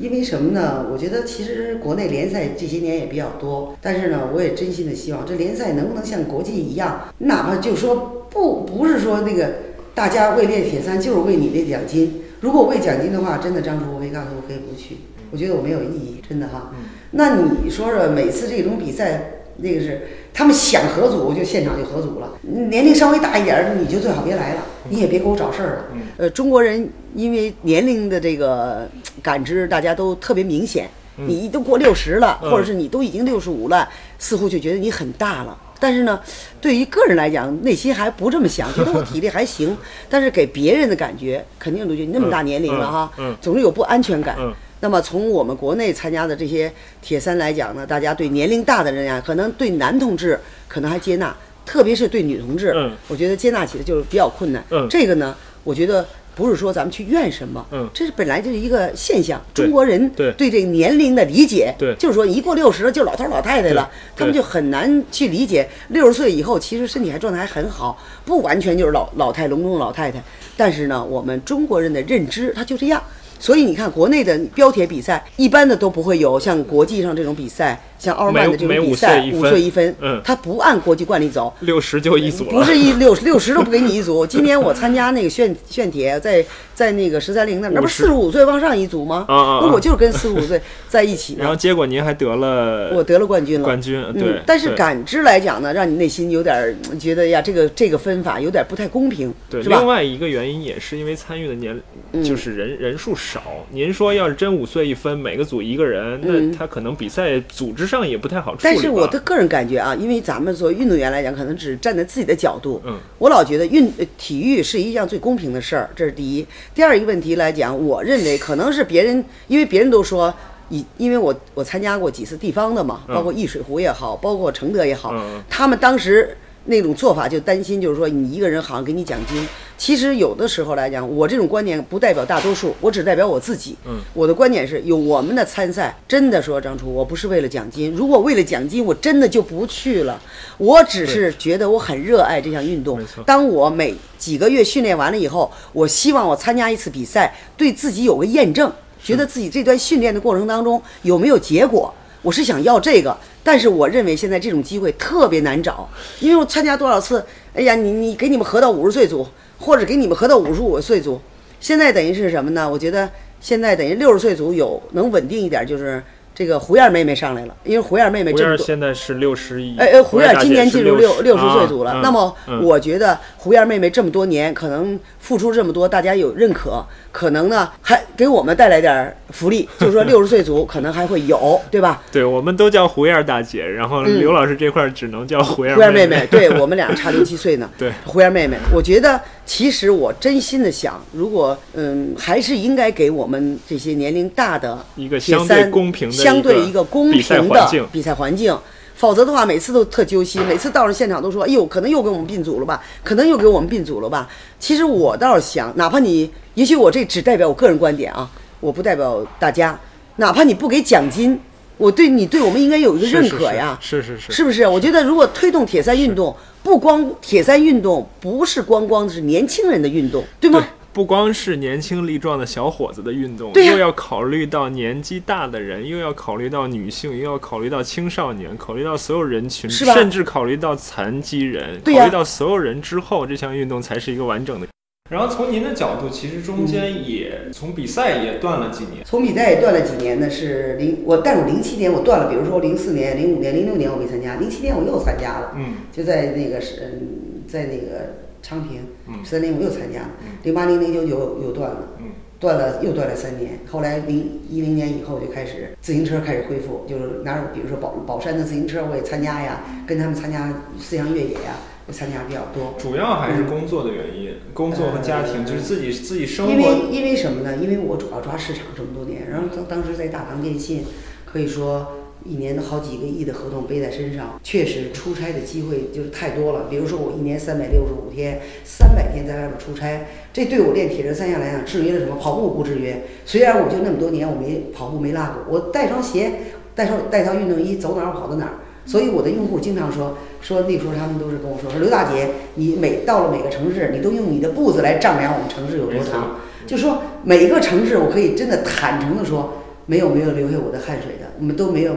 [0.00, 0.86] 因为什么呢？
[0.90, 9.54] 我觉得其实国内联赛这些年也比较多，但是呢，我也真心的希望这联赛能不能像国际一样，哪怕就说不不是说那个
[9.94, 12.20] 大家为练铁三就是为你那奖金。
[12.40, 14.96] 如果为奖金的话，真的张楚我可以告诉我可以不去，
[15.30, 16.72] 我觉得我没有意义，真的哈。
[16.74, 16.84] 嗯
[17.16, 19.22] 那你说说每次这种比赛
[19.58, 25.84] 那个是他们想合组就现场就合组了，年龄稍微大一点儿你就最好别来了，你也别给我找事儿了。
[26.16, 28.88] 呃，中国人因为年龄的这个
[29.22, 30.88] 感知，大家都特别明显。
[31.16, 33.88] 你都过六十了，或者是你都已经六十五了，
[34.18, 35.56] 似乎就觉得你很大了。
[35.84, 36.18] 但是呢，
[36.62, 39.76] 对于个人来讲，内心还不这么想，觉得我体力还行。
[40.08, 44.34] 但是给别人的感觉，肯定都觉得你那么大年龄了哈，总是有不安全感。
[44.80, 46.72] 那么从我们国内参加的这些
[47.02, 52.72] 铁三来讲呢，大家对年龄大的人呀，可能对男同志可能还接纳，特别是对女同志，
[53.08, 54.64] 我觉得接纳起来就是比较困难。
[54.88, 56.06] 这个呢，我觉得。
[56.34, 59.40] 不是说咱们去怨什么，嗯，这是本来就是一个现象。
[59.54, 70.22] 中国人对对这个年龄的理解，对，就是说一过六十了就老头老太太了，他们就很难去理解六十岁以后其实身体还状态还很好，不完全就是老老态龙钟的老太太。
[70.56, 73.02] 但是呢，我们中国人的认知他就这样。
[73.44, 84.24] 所以你看，国内的标铁比赛一般的都不会有像国际上这种比赛，像奥尔曼的这种比赛，五岁一分，嗯，他不按国际惯例走，六十就一组，不是一六六十都不给你一组。
[84.26, 86.42] 今年我参加那个炫炫铁，在
[86.74, 89.26] 在那个十三陵那，那不四十五岁往上一组吗？
[89.28, 89.60] 啊啊！
[89.60, 91.36] 那我就是跟四十五岁在一起。
[91.38, 94.40] 然后结果您还得了，我得了冠军了，冠军对。
[94.46, 99.62] 但是感知来讲呢，让你内心有点觉得呀，这个这个分法有点不太公平，对？
[99.64, 101.78] 另外一个原因也是因为参与的年
[102.24, 103.33] 就是人人数少，
[103.70, 104.14] 您说。
[104.14, 108.60] 要是真五岁一分，每个组一个人，那他可能比赛组织上也不太好处理。
[108.62, 112.80] 但是我的个人感觉啊，因为咱们作为运动员来讲，可能只站在自己的角度。
[112.84, 116.46] 嗯，我老觉得运体育是一项最公平的事儿，这是第一。
[116.74, 120.32] 第二一个问题来讲，我认为可能是别人，因为别人都说，
[120.68, 125.12] 以因为我我参加过几次地方的嘛，包括易水湖也好，包括承德也好，
[125.48, 126.36] 他们当时。
[126.66, 129.46] 那种做法就担心，就是说你一个人好像给你奖金。
[129.76, 133.76] 其实有的时候来讲，我这种观点不代表大多数，我只代表我自己。
[133.84, 137.92] 嗯，我的观点是有我们的参赛，真的说张楚，我不是为了奖金。
[137.92, 140.20] 如果为了奖金，我真的就不去了。
[140.58, 143.00] 我只是觉得我很热爱这项运动。
[143.26, 151.92] 当我每几个月训练完了以后，我希望我参加一次比赛，对自己有个验证，觉得自己这段训练的过程当中有没有结果。
[152.22, 155.88] 我是想要这个，但是我认为现在这种机会特别难找，
[156.18, 157.24] 因为我参加多少次，
[157.54, 159.24] 哎呀，你你给你们合到五十岁组，
[159.58, 161.20] 或者给你们合到五十五岁组，
[161.60, 162.68] 现在等于是什么呢？
[162.68, 163.08] 我觉得
[163.40, 166.02] 现在等于六十岁组有能稳定一点，就是。
[166.34, 169.78] 这个胡燕妹妹上来了，因为胡燕妹妹这么多，现在是六十一。
[169.78, 172.00] 哎哎，胡燕今年进入六六十岁组了。
[172.02, 182.02] 那么我觉得胡燕妹妹这么多年，可能付出这么多，大家有认可，可能呢还给我们带来点福利， 就是说六十岁组可能还会有，对吧？
[182.10, 186.26] 对，我们都叫胡燕大姐，然后刘老师这块只能叫胡燕胡燕妹妹。
[186.30, 187.70] 对 我们俩差六七岁呢。
[187.78, 196.14] 对，胡燕妹妹，我觉得其实我真心的想，如果嗯，还是应该给我们这些年龄大的一个相对公平的。
[196.14, 198.56] 相对一个公平的比赛环境，
[198.94, 202.82] 否则的话，每次都特揪心，每次到了现场都说：“哎呦，可能又给我们并组了吧？
[203.02, 204.28] 可能又给我们并组了吧？”
[204.58, 208.30] 其实我倒是想，哪怕你，也许我这只代表我个人观点啊，
[208.60, 209.78] 我不代表大家。
[210.16, 211.38] 哪怕你不给奖金，
[211.76, 214.66] 我对你对我们应该有一个认可呀，是是是，是不是？
[214.66, 220.64] 我觉得如果推动铁三运动，不光铁三运动不是光光是年轻人的运动，对吗？
[220.92, 234.68] 不光是年轻力壮的小伙子的运动，又要考虑到年纪大的人，又要考虑到女性，又要考虑到青少年，考虑到所有人群，甚至考虑到残疾人，考虑到所有人之后，这项运动才是一个完整的。
[235.10, 239.04] 然后从您的角度，其实中间也从比赛也断了几年。
[239.04, 240.30] 从比赛也断了几年呢？
[240.30, 247.00] 是零我，但我零七年我断了，比如说零四年、零五年、零六年我没参加，零七年我又参加了，嗯，就在那个是，
[247.46, 248.24] 在那个。
[248.46, 248.82] 昌平，
[249.24, 250.10] 十三年我又参加了，
[250.42, 253.58] 零八零零九九又断了，嗯断了又断了三年。
[253.66, 261.56] 后来零一零年以后就开始自行车开始恢复，就是哪有比如说宝宝山的自行车我也参加呀，跟他们参加四项越野呀，
[261.86, 262.74] 我参加比较多。
[262.78, 266.52] 主要还是工作的原因，工作和家庭就是自己自己生活。
[266.52, 267.56] 因为因为什么呢？
[267.56, 270.84] 因为我主要抓市场这么多年，然后当当时在大唐电信，
[271.24, 271.98] 可以说。
[272.26, 276.68] 一年的好几个亿的合同背在身上，确实出差的机会就是太多了。
[276.70, 282.16] 比如说我一年三百六十五天，三百天在外边出差，这对我练铁人三项来讲制约了什么？
[282.16, 283.02] 跑步不制约。
[283.26, 286.32] 虽然我就那么多年我没跑步没落过，我带双鞋，
[286.74, 288.52] 带双带套运动衣，走哪儿跑到哪儿。
[288.86, 296.36] 所以我的用户经常说说那时候他们都是跟我说说刘大姐，你每到了每个城市，你都用你的步子来丈量我们城市有多长。
[296.66, 299.58] 就说每一个城市，我可以真的坦诚的说。
[299.86, 301.94] 没有没有留下我的汗水的，我们都没有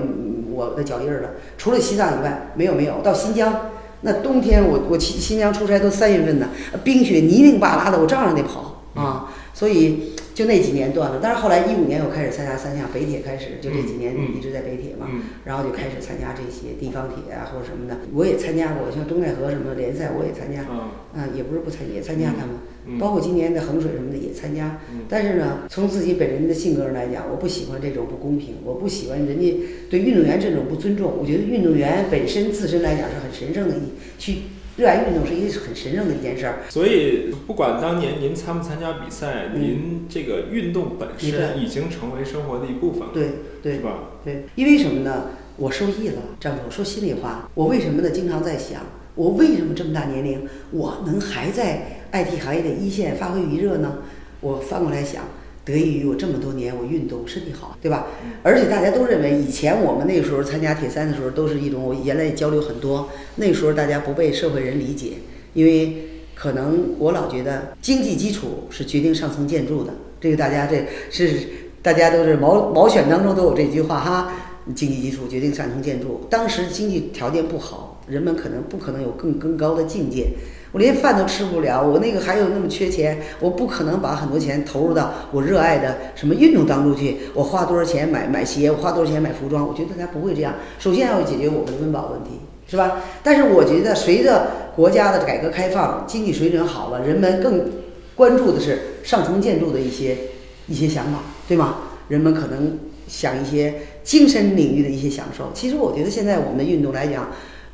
[0.52, 1.30] 我的脚印儿了。
[1.58, 2.96] 除了西藏以外，没有没有。
[3.02, 3.70] 到新疆，
[4.02, 6.50] 那冬天我我去新疆出差都三月份呢，
[6.84, 9.32] 冰雪泥泞巴拉的，我照样得跑啊。
[9.54, 11.20] 所以就那几年断了。
[11.20, 20.78] 但是后来一五年又开始参加三项，北铁开始就这几年一直在北铁嘛，嗯然后就开始参加这些地方铁啊或者什么的，我也参加过，像东戴河什么联赛我也参加，嗯
[21.20, 24.80] 啊，也不是不参也参加他们，嗯包括今年的衡水什么的也参加。
[24.94, 29.60] 嗯但是呢，从自己本人的性格上来讲，我不喜欢这种不公平，我不喜欢人家
[29.90, 31.14] 对运动员这种不尊重。
[31.20, 33.82] 我觉得运动员本身自身来讲是很神圣的一，
[34.20, 34.36] 去
[34.78, 36.60] 热爱运动是一个很神圣的一件事儿。
[36.70, 43.30] 所以，不管当年您参不参加比赛，嗯您这个运动本身已经成为生活的一部分了，对
[43.62, 44.12] 对是吧？
[44.24, 45.32] 对，因为什么呢？
[45.58, 48.12] 我受益了，张总说心里话，我为什么呢？
[48.12, 48.84] 经常在想，
[49.16, 53.98] 我为什么这么大年龄，我能还在 IT 行业的一线发挥余热呢？
[54.40, 55.24] 我翻过来想，
[55.68, 58.08] 得益于我这么多年我运动身体好，对吧？
[58.42, 65.16] 而且大家都认为，以前我们那时候参加铁三的时候，都是一种我原来交流很多，那时候大家不被社会人理解，
[65.54, 71.48] 因为可能我老觉得经济基础是决定上层建筑的，这个大家这是
[71.82, 74.34] 大家都是毛毛选当中都有这句话哈，
[74.74, 76.22] 经济基础决定上层建筑。
[76.30, 80.30] 当时经济条件不好，人们可能不可能有更更高的境界。
[80.72, 87.18] 我连饭都吃不了，我那个还有那么缺钱，我不可能把很多钱投入到我热爱的什么运动当中去。
[87.34, 89.68] 我花多少钱买买鞋，我花多少钱买服装？
[89.68, 90.54] 我觉得他不会这样。
[90.78, 93.02] 首先要解决我们的温饱问题，是吧？
[93.24, 97.70] 但是我觉得随着国家的改革开放，经济水准好了，人们更
[98.16, 100.18] 关注的是上层建筑的一些
[100.68, 101.76] 一些想法，对吗？
[102.10, 105.52] 人们可能想一些精神领域的一些享受。
[105.54, 107.30] 其实我觉得现在我们的运动来讲，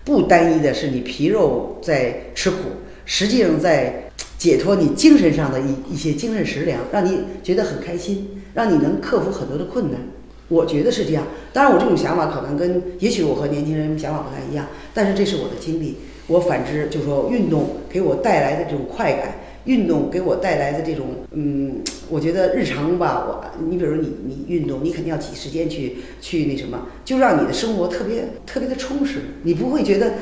[0.06, 2.58] 不单一的是你皮肉在吃苦，
[3.06, 10.02] 实际上在解脱你精神上的一一些精神食粮，让你觉得很开心，让你能克服很多的困难。
[10.50, 11.26] 我觉得是这样。
[11.54, 15.98] 当然，我这种想法可能跟也许我和年轻人想法不太一样，但是这是我的经历。
[16.28, 19.36] 我反之就说，运动给我带来的这种快感，
[19.66, 30.14] 运动给我带来的这种，嗯，我觉得日常吧，我你比如你你运动，你肯定要挤时间去去那什么，就让你的生活特别特别的充实，你不会觉得。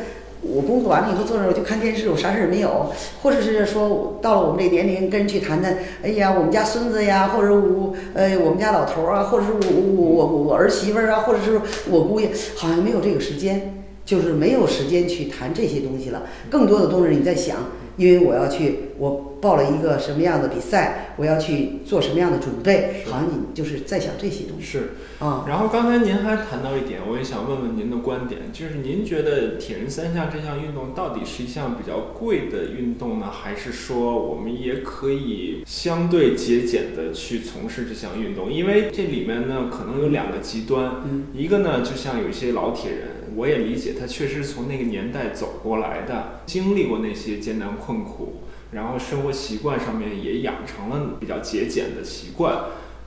[0.44, 11.62] 我工作完了以后坐那儿我就看电视，我啥事儿没有，或者是说到了我们这年龄跟人去谈谈，哎呀，我们家孙子呀，或者我呃我们家老头儿啊，或者是我我我我我儿媳妇儿啊，或者是
[11.92, 16.24] 我姑爷，好像没有这个时间，就是没有时间去谈这些东西了。
[16.50, 17.58] 更多的都是你在想，
[17.98, 24.80] 因为我要去，我报了一个什么样的比赛，我要去做什么样的准备，好像你就是在想这些东西是。
[25.20, 25.46] 啊。
[25.48, 38.52] 然后刚才您还谈到一点，我也想问问您的观点，就是您觉得铁人三项这项运动到底是一项比较贵的运动呢，还是说我们也可以相对节俭的去从事这项运动？
[38.52, 52.56] 因为这里面呢，可能有两个极端，嗯一个呢，就像有一些老铁人，我也理解他确实从那个年代走过来的，经历过那些艰难困苦，然后生活习惯上面也养成了比较节俭的习惯。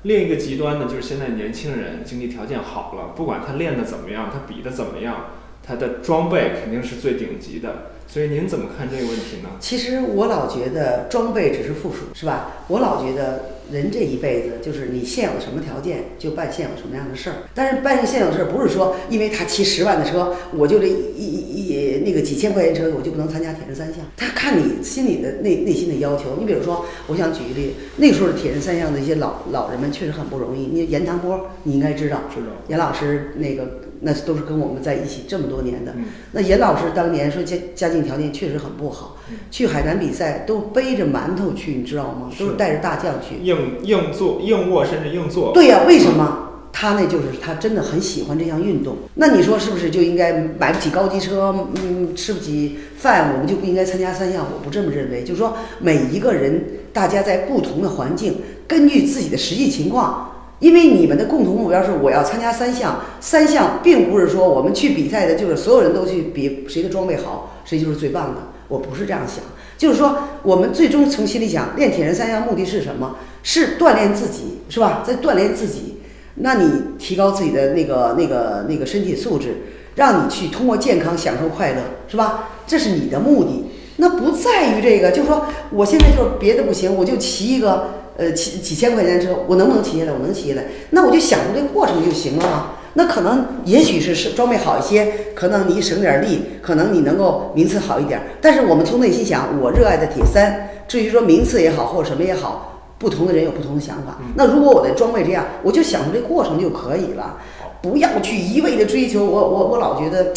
[0.02, 5.30] 另一个极端呢，就是现在年轻人经济条件好了，不管他练的怎么样，他比的怎么样，
[5.62, 7.90] 他的装备肯定是最顶级的。
[8.06, 9.48] 所以您怎么看这个问题呢？
[9.58, 12.52] 其实我老觉得装备只是附属，是吧？
[12.68, 17.36] 我老觉得人这一辈子就是你现有什么条件就办现有什么样的事儿。
[17.54, 24.04] 但是办现有的事儿不是说因为他骑十万的车，我就这一一一那个几千块钱车我就不能参加铁人三项。
[24.16, 26.36] 他看你心里的内内心的要求。
[26.38, 30.66] 你比如说，我想举一例，那时候的铁人三项的一些老老人们确实很不容易。
[30.66, 32.48] 你严唐波，你应该知道，知道。
[32.68, 35.92] 严老师那个那都是跟我们在一起这么多年的。
[35.96, 42.30] 嗯那严老师当年说家家境条件确实很不好，嗯去海南比赛都背着馒头去，你知道吗？
[42.38, 43.44] 都是是带着大酱去。
[43.44, 45.52] 硬硬坐、硬卧，甚至硬坐。
[45.52, 46.50] 对呀、为什么？
[46.76, 48.96] 他那就是他真的很喜欢这项运动。
[49.14, 54.44] 那你说是不是就应该买不起高级车，嗯，吃不起饭，我们就不应该参加三项？
[54.52, 55.22] 我不这么认为。
[55.22, 60.32] 就是说，每一个人，大家在不同的环境，根据自己的实际情况。
[60.64, 68.40] 因为你们的共同目标是我要参加三项，三项并不是说我们去比赛的就是所有人都去比谁的装备好，谁就是最棒的。
[68.68, 69.44] 我不是这样想，
[69.76, 73.16] 就是说我们最终从心里想，练铁人三项目的是什么？
[73.42, 75.04] 是锻炼自己，是吧？
[75.06, 76.00] 在锻炼自己。
[76.36, 79.64] 那你提高自己的那个、那个、那个身体素质，
[79.96, 82.48] 让你去通过健康享受快乐，是吧？
[82.66, 83.66] 这是你的目的。
[83.96, 90.12] 那不在于这个，就是说我现在就是别的不行，我就骑一个呃几几千块钱的车，我能不能骑下来？
[90.12, 92.70] 我能骑下来，那我就享受这个过程就行了嘛。
[92.94, 98.20] 那可能也许是是装备好一些，可能你省点力，可能你能够名次好一点。
[98.40, 104.18] 但是我们从内心想，我热爱的铁三，至于说名次也好或者什么也好，不同的人有不同的想法。
[104.36, 107.38] 那如果我的装备这样，我就享受这过程就可以了，
[107.82, 109.24] 不要去一味的追求。
[109.24, 110.32] 我我我老觉得。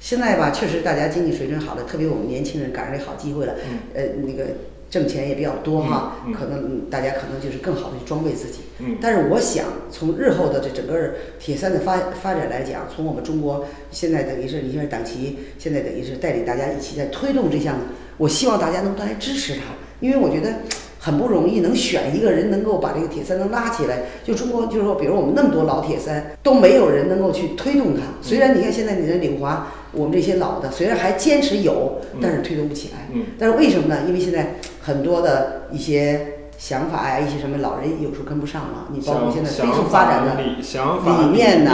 [0.00, 3.54] 现在吧，确实大家经济水准好了，特别我们年轻人赶上这好机会了。
[3.94, 4.44] 呃，那个
[4.90, 8.60] 挣钱也比较多哈，嗯嗯可能嗯大家可能就是更好的去装备自己。
[8.78, 17.78] 嗯但是我想从日后的这整个铁三的发发展来讲，从我们中国现在等于是你像党旗，现在等于是带领大家一起在推动这项，
[18.16, 19.62] 我希望大家能够来支持它，
[20.00, 20.60] 因为我觉得。
[21.08, 28.02] 很不容易能选一个人能够把这个铁三能拉起来，就中国就是说，比如我们那么多老铁三都没有人能够去推动它。
[28.20, 33.08] 虽然你看现在你的领华，我们这些老的虽然还坚持有，但是推动不起来。
[33.14, 34.02] 嗯但是为什么呢？
[34.06, 38.88] 因为现在很多的一些想法呀，一些什么老人有时候跟不上了。
[38.92, 41.72] 你包括想现在飞速发展的理想法、理念呐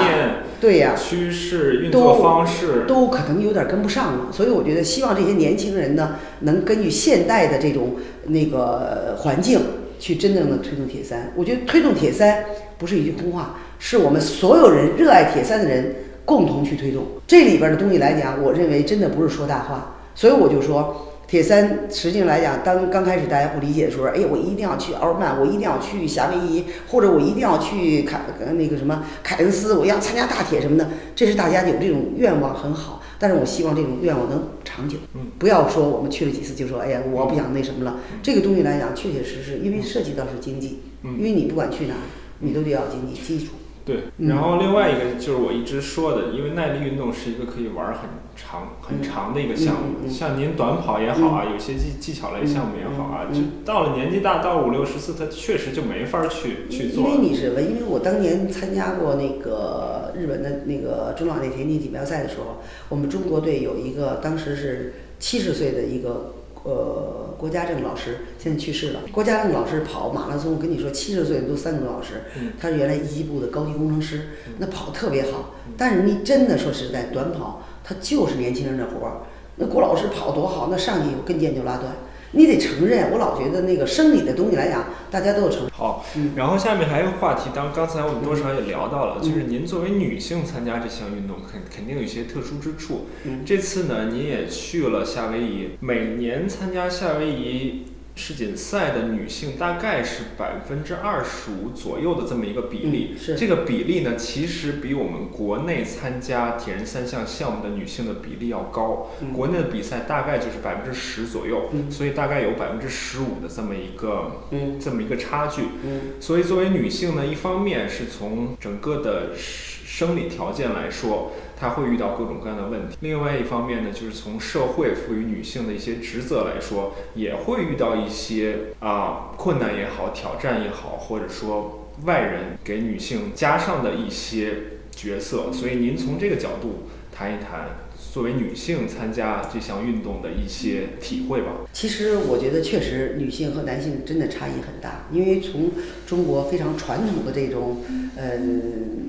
[0.60, 4.26] 对呀、趋势、运都作方式，都可能有点跟不上了。
[4.30, 9.58] 所以我觉得，希望这些年轻人呢，能根据现代的这种那个环境，
[9.98, 11.32] 去真正的推动铁三。
[11.34, 12.44] 我觉得推动铁三
[12.76, 15.94] 不是一句空话，是我们所有人热爱铁三的人
[16.26, 17.04] 共同去推动。
[17.26, 19.96] 这里边的东西来讲，我认为真的不是说大话。
[20.14, 33.02] 所以我就说，铁三实际上来讲，当刚开始大家不理解的时候，哎呀，我一定要去奥尔曼，我一定要去夏威夷，或者我一定要去凯呃那个什么凯恩斯，我要参加大铁什么的，这是大家有这种愿望很好。
[33.18, 37.96] 但是我希望这种愿望能长久，嗯不要说我们去了几次就说，哎呀，我不想那什么了。
[38.22, 42.04] 这个东西来讲，确确实实，因为涉及到是经济，嗯因为你不管去哪儿，
[42.40, 43.52] 你都得要经济基础。
[43.84, 50.08] 对，嗯然后另外一个就是我一直说的，因为耐力运动是一个可以玩很长、很长的一个项目。
[50.08, 57.28] 像您短跑也好啊，有些技技巧类项目也好啊，就到了年纪大，到五六十岁，他确实就没法去去做因为。
[57.28, 57.60] 你是什么？
[57.60, 66.34] 因为我当年参加过那个日本的那个中老年田径锦标赛的时候，我们中国队有一个当时是七十岁的一个
[66.64, 69.00] 呃郭家正老师，现在去世了。
[69.12, 75.54] 郭家正老师跑马拉松，我跟你说，七十岁都三个多小时嗯，他是原来一级部的高级工程师，那跑特别好。
[75.76, 79.20] 但是你真的说实在，短跑他就是年轻人的活儿。
[79.56, 81.92] 那郭老师跑多好，那上去跟腱就拉断。
[82.34, 85.70] 你得承认，我老觉得那个生理的东西来讲，大家都有承认。
[85.70, 93.06] 好嗯，然后下面还有一个话题，当刚才我们多少也聊到了，嗯就是您作为女性参加这项运动，肯肯定有一些特殊之处。
[93.24, 97.84] 嗯这次呢，您也去了夏威夷，每年参加夏威夷
[98.16, 103.16] 世锦赛的女性大概是百分之二十五左右的这么一个比例。
[103.36, 109.10] 这个比例呢，其实比我们国内参加铁人三项项目的女性的比例要高。
[109.20, 115.62] 嗯国内的比赛大概就是百分之十左右，嗯所以大概有百分之十五的这么一个嗯这么一个差距。
[115.82, 121.30] 嗯所以作为女性呢，一方面是从整个的生生理条件来说，
[121.64, 134.56] 他会遇到各种各样的问题；另外一方面呢，就是从社会赋予女性的一些职责来说，也会遇到一些啊困难也好、挑战也好，或者说外人给女性加上的一些
[134.90, 135.50] 角色。
[135.50, 137.70] 所以您从这个角度谈一谈。
[138.14, 141.66] 作为女性参加这项运动的一些体会吧。
[141.72, 145.72] 其实我觉得确实女性和男性真的差异很大，因为从
[146.06, 147.78] 中国非常传统的这种
[148.16, 148.38] 呃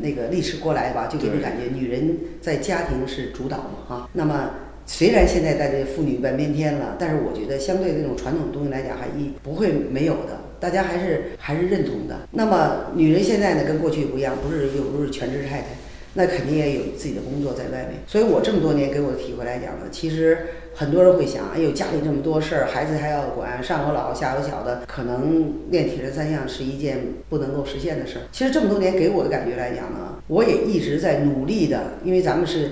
[0.02, 4.10] 那个历史过来吧，就给人感觉女人在家庭是主导嘛哈。
[4.14, 4.50] 那么
[4.88, 10.42] 虽然现在在这妇女半边天了，但是我觉得相对这种传统东西来讲，还一不会没有的。
[10.60, 12.28] 大家还是还是认同的。
[12.32, 15.68] 那么女人现在呢，跟过去不一样，不是又不是全职太太，
[16.16, 18.02] 那肯定也有自己的工作在外面。
[18.08, 27.00] 所以我这么多年给我的体会来讲呢，其实很多人会想，哎呦，家里这么多事儿，孩子还要管，上有老下有小的，可能练铁人三项是一件
[27.30, 28.22] 不能够实现的事儿。
[28.32, 32.72] 其实这么多年给我的感觉来讲呢，我也一直在努力的，因为咱们是。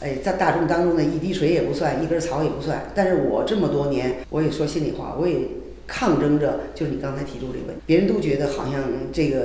[0.00, 2.90] 哎，在大众当中呢，一滴水也不算，一根草也不算。
[2.92, 5.36] 但是我这么多年，我也说心里话，我也
[5.86, 8.82] 抗争着，就是你刚才提出这个问题，别人都觉得好像
[9.12, 9.44] 这个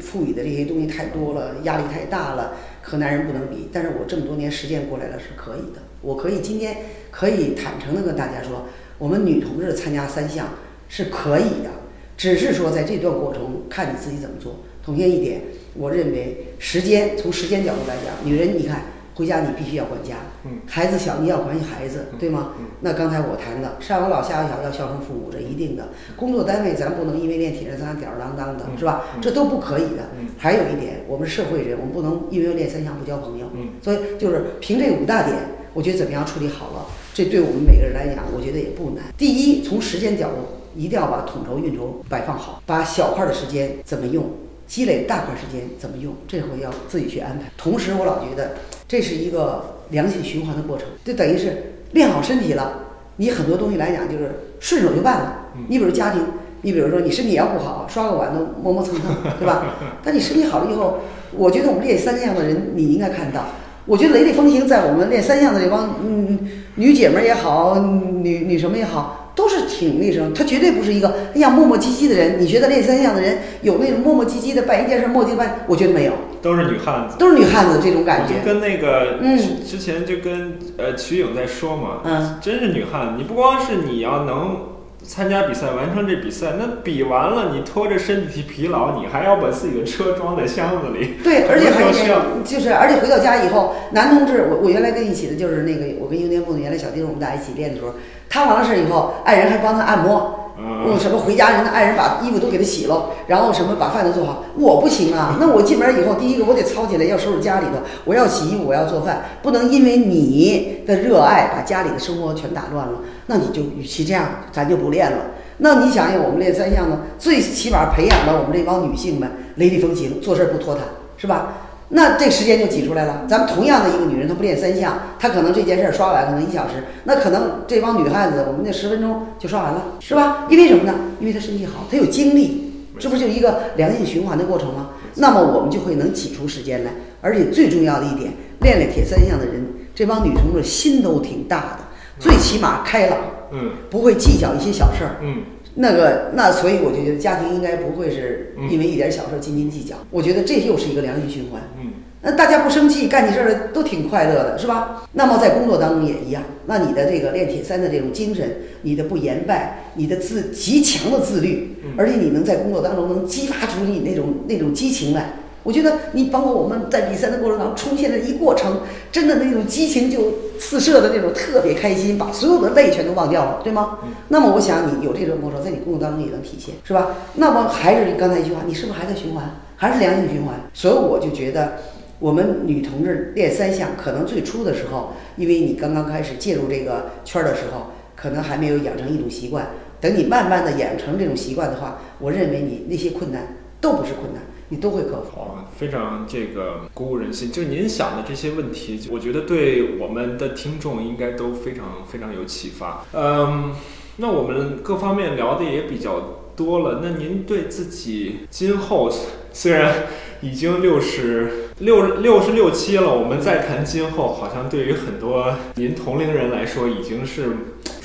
[0.00, 3.68] 赋予的这些东西太多了，压力太大了，和男人不能比。
[3.72, 5.80] 但是我这么多年实践过来了，是可以的。
[6.02, 6.76] 我可以今天
[7.10, 8.66] 可以坦诚的跟大家说，
[8.98, 10.48] 我们女同志参加三项
[10.88, 11.70] 是可以的，
[12.16, 14.56] 只是说在这段过程看你自己怎么做。
[14.84, 15.40] 同样一点，
[15.74, 18.82] 我认为时间从时间角度来讲，女人你看。
[19.14, 22.52] 回家你必须要管家，嗯，孩子小你要管孩子，对吗？
[22.58, 25.88] 嗯那刚才我谈的上有老下有小要孝顺父母，这一定的。
[26.16, 29.04] 工作单位咱不能因为练铁人三项吊儿郎当的，嗯是吧？
[29.14, 30.08] 嗯这都不可以的。
[30.18, 33.46] 嗯还有一点，我们社会人，我们不能因为练三项不交朋友。
[33.54, 35.36] 嗯所以就是凭这五大点，
[35.74, 39.04] 我觉得怎么样处理好了，这对我们每个人来讲，我觉得也不难。
[39.16, 40.36] 第一，从时间角度，
[40.74, 44.24] 一定要把统筹运筹摆放好，把小块的时间怎么用。
[44.66, 47.44] 积累大块时间怎么用，这回要自己去安排。
[47.56, 48.52] 同时，我老觉得
[48.88, 52.80] 这是一个良性循环的过程，就等于是练好身体了，
[53.16, 55.38] 你很多东西来讲就是顺手就办了。
[55.68, 56.22] 你比如家庭，
[56.62, 59.76] 你比如说你身体要不好，刷个碗都磨磨蹭蹭，对吧？
[60.02, 61.00] 但你身体好了以后，
[61.32, 63.44] 我觉得我们练三项的人，你应该看到。
[63.84, 66.38] 我觉得雷厉风行，在我们练三项的这帮嗯
[66.76, 72.40] 女姐们儿也好，女女什么也好，都是挺那什么，他绝对不是一个哎呀磨磨唧唧的人。
[72.40, 75.64] 你觉得练三项的人有那种磨磨唧唧的办一件事磨叽办？
[75.66, 76.12] 我觉得没有，
[76.42, 77.16] 都是女汉子。
[77.18, 78.34] 都是女汉子这种感觉。
[78.34, 83.14] 就跟那个，嗯之前就跟呃瞿颖在说嘛，嗯，真是女汉子。
[83.16, 84.56] 你不光是你要能
[85.04, 91.14] 参加比赛，完成这比赛，那比完了你拖着身体疲劳，你还要把自己的车装在箱子里。
[91.22, 97.94] 对， 而且还有一很多时候是要就是，而且回到家以后，男同志，我我原来跟一起的就是那个，我跟英联部的原来小丁，我们俩一起练的时候，
[98.30, 100.38] 他完了事以后，爱人还帮他按摩。
[100.58, 105.36] 嗯用什么回家人的爱人把衣服都给他洗了，然后什么把饭都做好，我不行啊。
[105.40, 112.94] 那我进门以后，第一个我得操起来要收拾家里头，我要洗衣服，我要做饭，不能因为你的热爱把家里的生活全打乱了。
[113.32, 115.16] 那你就与其这样，咱就不练了。
[115.56, 120.82] 那你想想，我们练三项呢，最起码培养了我们这帮女性们雷厉风行，做事不拖沓，
[121.16, 121.54] 是吧？
[121.88, 123.24] 那这时间就挤出来了。
[123.26, 130.46] 咱们同样的一个女人，她不练三项，她可能这件事儿刷完可能一小时，那可能这帮女汉子，我们那十分钟就刷完了，是吧？
[130.50, 130.94] 因为什么呢？
[131.18, 134.90] 因为她身体好，她有精力，这不就一个良性循环的过程吗？
[135.14, 136.90] 那么我们就会能挤出时间来，
[137.22, 138.30] 而且最重要的一点，
[138.60, 139.64] 练练铁三项的人，
[139.94, 141.81] 这帮女同志心都挺大的，
[142.22, 143.18] 最起码开朗，
[143.50, 145.16] 嗯不会计较一些小事儿。
[145.22, 145.42] 嗯，
[145.74, 149.96] 那个，那所以我就觉得家庭应该不会是因为一点小事儿斤斤计较。
[150.08, 151.60] 我觉得这又是一个良性循环。
[151.80, 155.02] 嗯，那大家不生气，干起事儿来都挺快乐的，是吧？
[155.14, 156.44] 那么在工作当中也一样。
[156.66, 165.32] 那你的这个练铁三的这种精神，你的不言败，你的自极强的自律，而且你能在工作当中能激发出你那种那种激情来。
[165.62, 173.98] 我觉得你包括我们在比赛的过程当中出现的一过程，真的那种激情就四射的那种特别开心，把所有的累全都忘掉了，对吗？
[174.28, 177.16] 那么我想你有这种过程，在你工作当中也能体现，是吧？
[177.34, 180.54] 那么还是刚才一句话，你是不是还在循环，还是良性循环？
[180.72, 181.72] 所以我就觉得。
[182.18, 189.70] 我们女同志练三项，可能最初的时候，因为你刚刚开始介入这个圈儿的时候，可能还没有养成一种习惯。
[190.00, 194.40] 等你慢慢的养成这种习惯的话，我认为你那些困难都不是困难，
[194.72, 195.38] 你都会克服。
[195.42, 197.52] 啊，非常这个鼓舞人心。
[197.52, 203.04] 就您想的这些问题，我觉得对我们的听众应该都非常非常有启发。
[203.12, 203.74] 嗯，
[204.16, 207.00] 那我们各方面聊的也比较多了。
[207.02, 209.12] 那您对自己今后
[209.52, 210.06] 虽然
[210.40, 217.56] 已经六十六六十六七了，我们再谈今后，好像对于很多您同龄人来说，已经是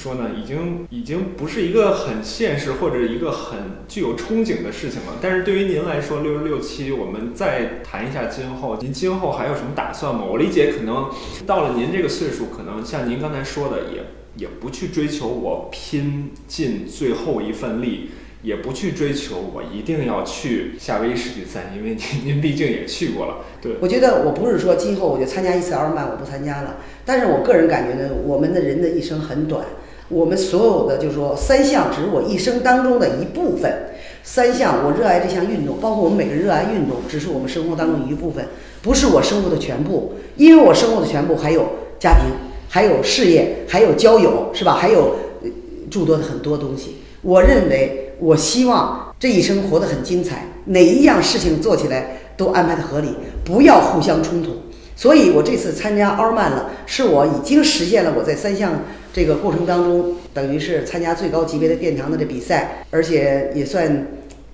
[0.08, 5.18] 说呢，已经已经不是一个很现实或者一个很具有憧憬的事情了。
[5.22, 10.24] 但是对于您来说，六十六期，我们再谈一下今后，您今后还有什么打算吗？
[10.24, 11.10] 我理解，可能
[11.45, 14.05] 到了您这个岁数，可能像您刚才说的，也
[14.38, 18.12] 也不去追求我拼尽最后一份力。
[18.43, 29.66] 也不去追求我一定要去夏威夷世锦赛，因为您 您毕竟也去过了，对，我觉得我不是说今后我就参加一次奥尔曼我不参加了，但是我个人感觉呢，我们的人的一生很短，
[30.10, 33.89] 我们所有的就是说三项只是我一生当中的一部分，
[34.24, 38.45] 三项我热爱这项运动，包括我们每个人热爱运动，只是我们生活当中一部分，
[38.82, 41.68] 不是我生活的全部，因为我生活的全部还有
[41.99, 42.32] 家庭，
[42.70, 44.76] 还有事业，还有交友，是吧？
[44.76, 45.49] 还有呃
[45.91, 46.97] 诸多的很多东西。
[47.22, 53.10] 我认为，我希望这一生活得很精彩，哪一样事情做起来都安排的合理，
[53.43, 54.51] 不要互相冲突。
[54.95, 58.72] 所以我这次参加奥曼了，是我已经实现了我在三项
[59.18, 64.09] 这个过程当中，等于是参加最高级别的殿堂的这比赛，而且也算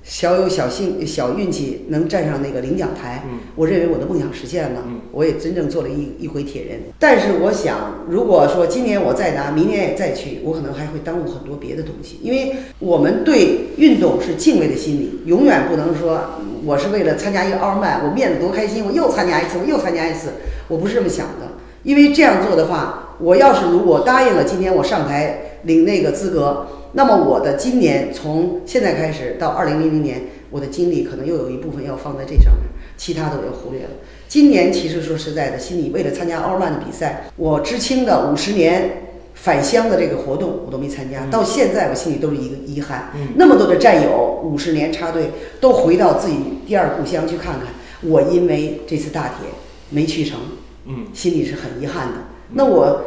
[0.05, 3.23] 小有小幸小运气能站上那个领奖台。
[3.25, 6.79] 嗯我认为我的梦想实现了嗯，我也真正做了一一回铁人。
[6.97, 20.29] 但是我想，如果说今年我再拿，明年也再去，我可能还会耽误很多别的东西，因为我们对运动是敬畏的心理，永远不能说嗯我是为了参加一个奥尔曼，我面子多开心，我又参加一次，我又参加一次，
[20.69, 21.51] 我不是这么想的。
[21.83, 32.63] 因为这样做的话，我要是如果答应了今天我上台领那个资格，那么我的今年从现在开始到二零零零年，我的精力可能又有一部分要放在这上面，
[32.97, 33.89] 其他的我就忽略了。
[34.27, 39.03] 今年其实说实在的，心里为了参加奥尔曼的比赛，我知青的五十年
[39.35, 43.11] 返乡的这个活动我都没参加，嗯到现在我心里都是一个遗憾。
[43.15, 47.67] 嗯那么多的战友五十年插队都回到自己第二故乡去看看，
[48.01, 49.47] 我因为这次大铁
[49.89, 50.39] 没去成，
[50.85, 52.13] 嗯心里是很遗憾的。
[52.53, 53.01] 那我，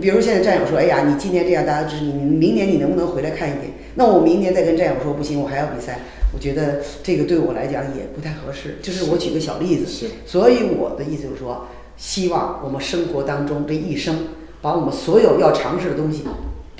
[0.00, 3.72] 比如现在战友说，哎呀，你今年这样大家支持你，你明年你能不能回来看一点？
[3.94, 6.00] 那我明年再跟战友说，不行，我还要比赛。
[6.32, 8.76] 我觉得这个对我来讲也不太合适。
[8.82, 14.16] 就是我举个小例子，行，所以我的意思就是说，希望我们生活当中这一生，
[14.62, 16.22] 把我们所有要尝试的东西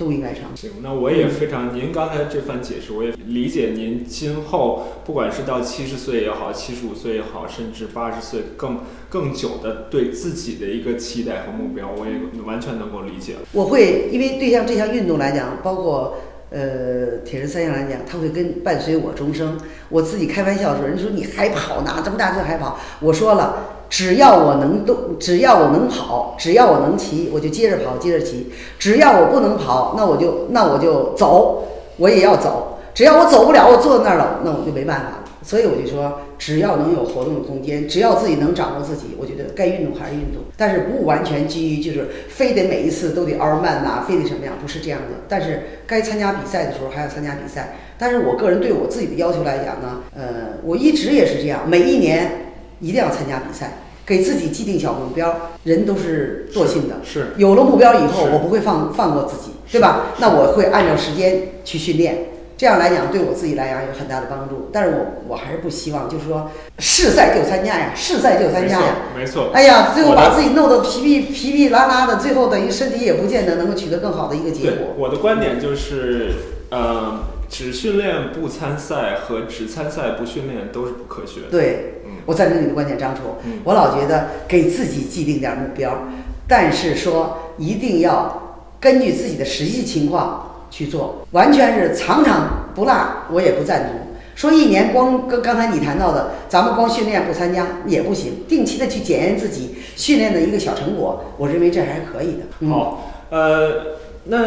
[0.01, 0.67] 都应该尝试。
[0.67, 12.13] 行，那我也非常，您刚才这番解释，我也理解您今后不管是到七十岁也好，七十五岁也好，甚至八十岁更更久的对自己的一个期待和目标，我也
[12.43, 13.35] 完全能够理解。
[13.51, 16.17] 我会因为对像这项运动来讲，包括
[16.49, 19.57] 呃，铁人三项来讲，它会跟伴随我终生。
[19.89, 22.77] 我自己开玩笑说，人说你还跑呢，这么大岁还跑。
[22.99, 28.49] 我说了，只要我能动，只要我能跑，只要我能骑，我就接着跑，接着骑。
[28.79, 31.65] 只要我不能跑，那我就那我就走，
[31.97, 32.79] 我也要走。
[32.93, 35.17] 只要我走不了，我坐在那儿了，那我就没办法了。
[35.43, 45.17] 所以我就说，只要能有活动的空间，只要自己能掌握自己，我觉得该运动还是运动，但是不完全基于就是非得每一次都得奥尔曼呐，非得什么样，不是这样的。
[45.27, 47.75] 但是该参加比赛的时候还要参加比赛。
[47.97, 52.50] 但是我个人对我自己的要求来讲呢，呃，我一直也是这样，每一年
[52.81, 55.51] 一定要参加比赛，给自己既定小目标。
[55.63, 60.07] 人都是惰性的，是有了目标以后，我不会放放过自己，对吧？
[60.17, 62.25] 那我会按照时间去训练。
[62.57, 64.69] 这样来讲，对我自己来讲有很大的帮助。
[64.71, 69.49] 但是我我还是不希望，就是说是赛就参加呀，是赛就参加呀，没错。
[69.51, 74.93] 哎呀，最后把自己弄得疲疲疲疲拉拉的，最后等于身体也不见得能够取得更好的一个结果。
[74.95, 76.33] 我的观点就是，
[76.69, 81.47] 呃，只训练不参赛和只参赛不训练都是不科学的。
[81.51, 83.21] 对，我赞成你的观点，张楚。
[83.63, 86.07] 我老觉得给自己既定点目标，
[86.47, 90.47] 但是说一定要根据自己的实际情况。
[90.71, 92.93] 去做，完全是场场不落，
[93.29, 94.15] 我也不赞同。
[94.35, 102.69] 说一年光跟刚才你谈到的，咱们光训练不参加也不行，定期的去检验自己训练的一个小成果，我认为这还是可以的。
[102.69, 104.37] 好，呃，那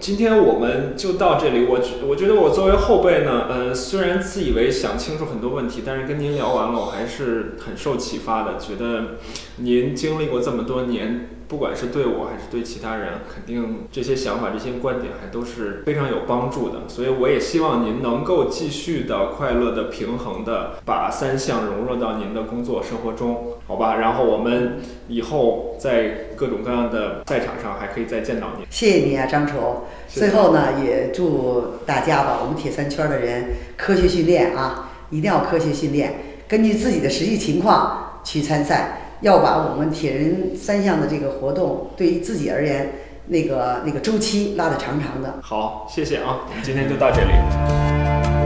[0.00, 1.66] 今天我们就到这里。
[1.66, 9.16] 我我觉得我作为后辈呢，呃，虽然自以为想清楚很多问题，但是跟您聊完了，我还是很受启发的，觉得
[9.56, 11.30] 您经历过这么多年。
[11.48, 16.80] 不管是对我还是对其他人，肯定这些想法、这些观点还都是非常有帮助的。
[16.88, 23.96] 所以我也希望您能够继续的快乐的、平衡的把三项融入到您的工作生活中，好吧？
[23.96, 28.66] 然后我们以后在各种各样的赛场上还可以再见到您。
[28.68, 29.84] 谢谢你啊，张筹。
[30.06, 33.46] 最后呢，也祝大家吧，我们铁三圈的人
[33.76, 36.14] 科学训练啊，一定要科学训练，
[36.46, 39.07] 根据自己的实际情况去参赛。
[39.20, 42.92] 要把我们铁人三项的这个活动，对于自己而言，
[43.26, 45.34] 那个那个周期拉得长长的。
[45.42, 48.37] 好，谢谢啊，我们今天就到这里。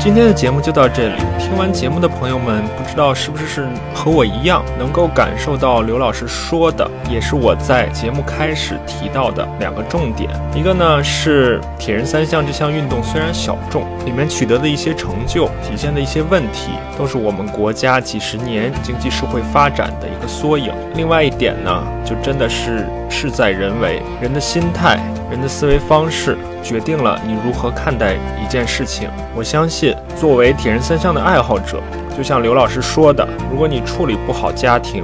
[0.00, 1.14] 今天的节目就到这里。
[1.40, 10.30] 听完节目的朋友们，不知道是不是是和我一样，能够感受到刘老师说的，也是我在节目开始提到的两个重点。
[10.54, 20.72] 一个呢是铁人三项这项运动虽然小众，里面取得的一些成就，体现的一些问题，都是我们国家几十年经济社会发展的一个缩影。
[20.94, 25.00] 另外一点呢，就真的是事在人为，人的心态。
[25.30, 29.08] 人的思维方式决定了你如何看待一件事情。
[29.34, 31.80] 我相信，作为铁人三项的爱好者，
[32.16, 35.02] 就像刘老师说的，如果你处理不好家庭，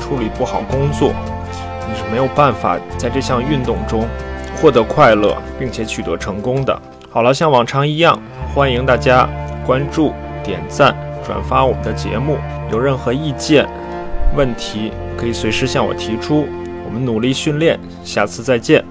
[0.00, 1.12] 处理不好工作，
[1.88, 4.06] 你是没有办法在这项运动中
[4.56, 6.80] 获得快乐，并且取得成功的。
[7.10, 8.18] 好了，像往常一样，
[8.54, 9.28] 欢迎大家
[9.66, 10.12] 关注、
[10.42, 10.96] 点赞、
[11.26, 12.38] 转发我们的节目。
[12.70, 13.66] 有任何意见、
[14.36, 16.46] 问题，可以随时向我提出。
[16.84, 18.82] 我们努力训练，下次再见。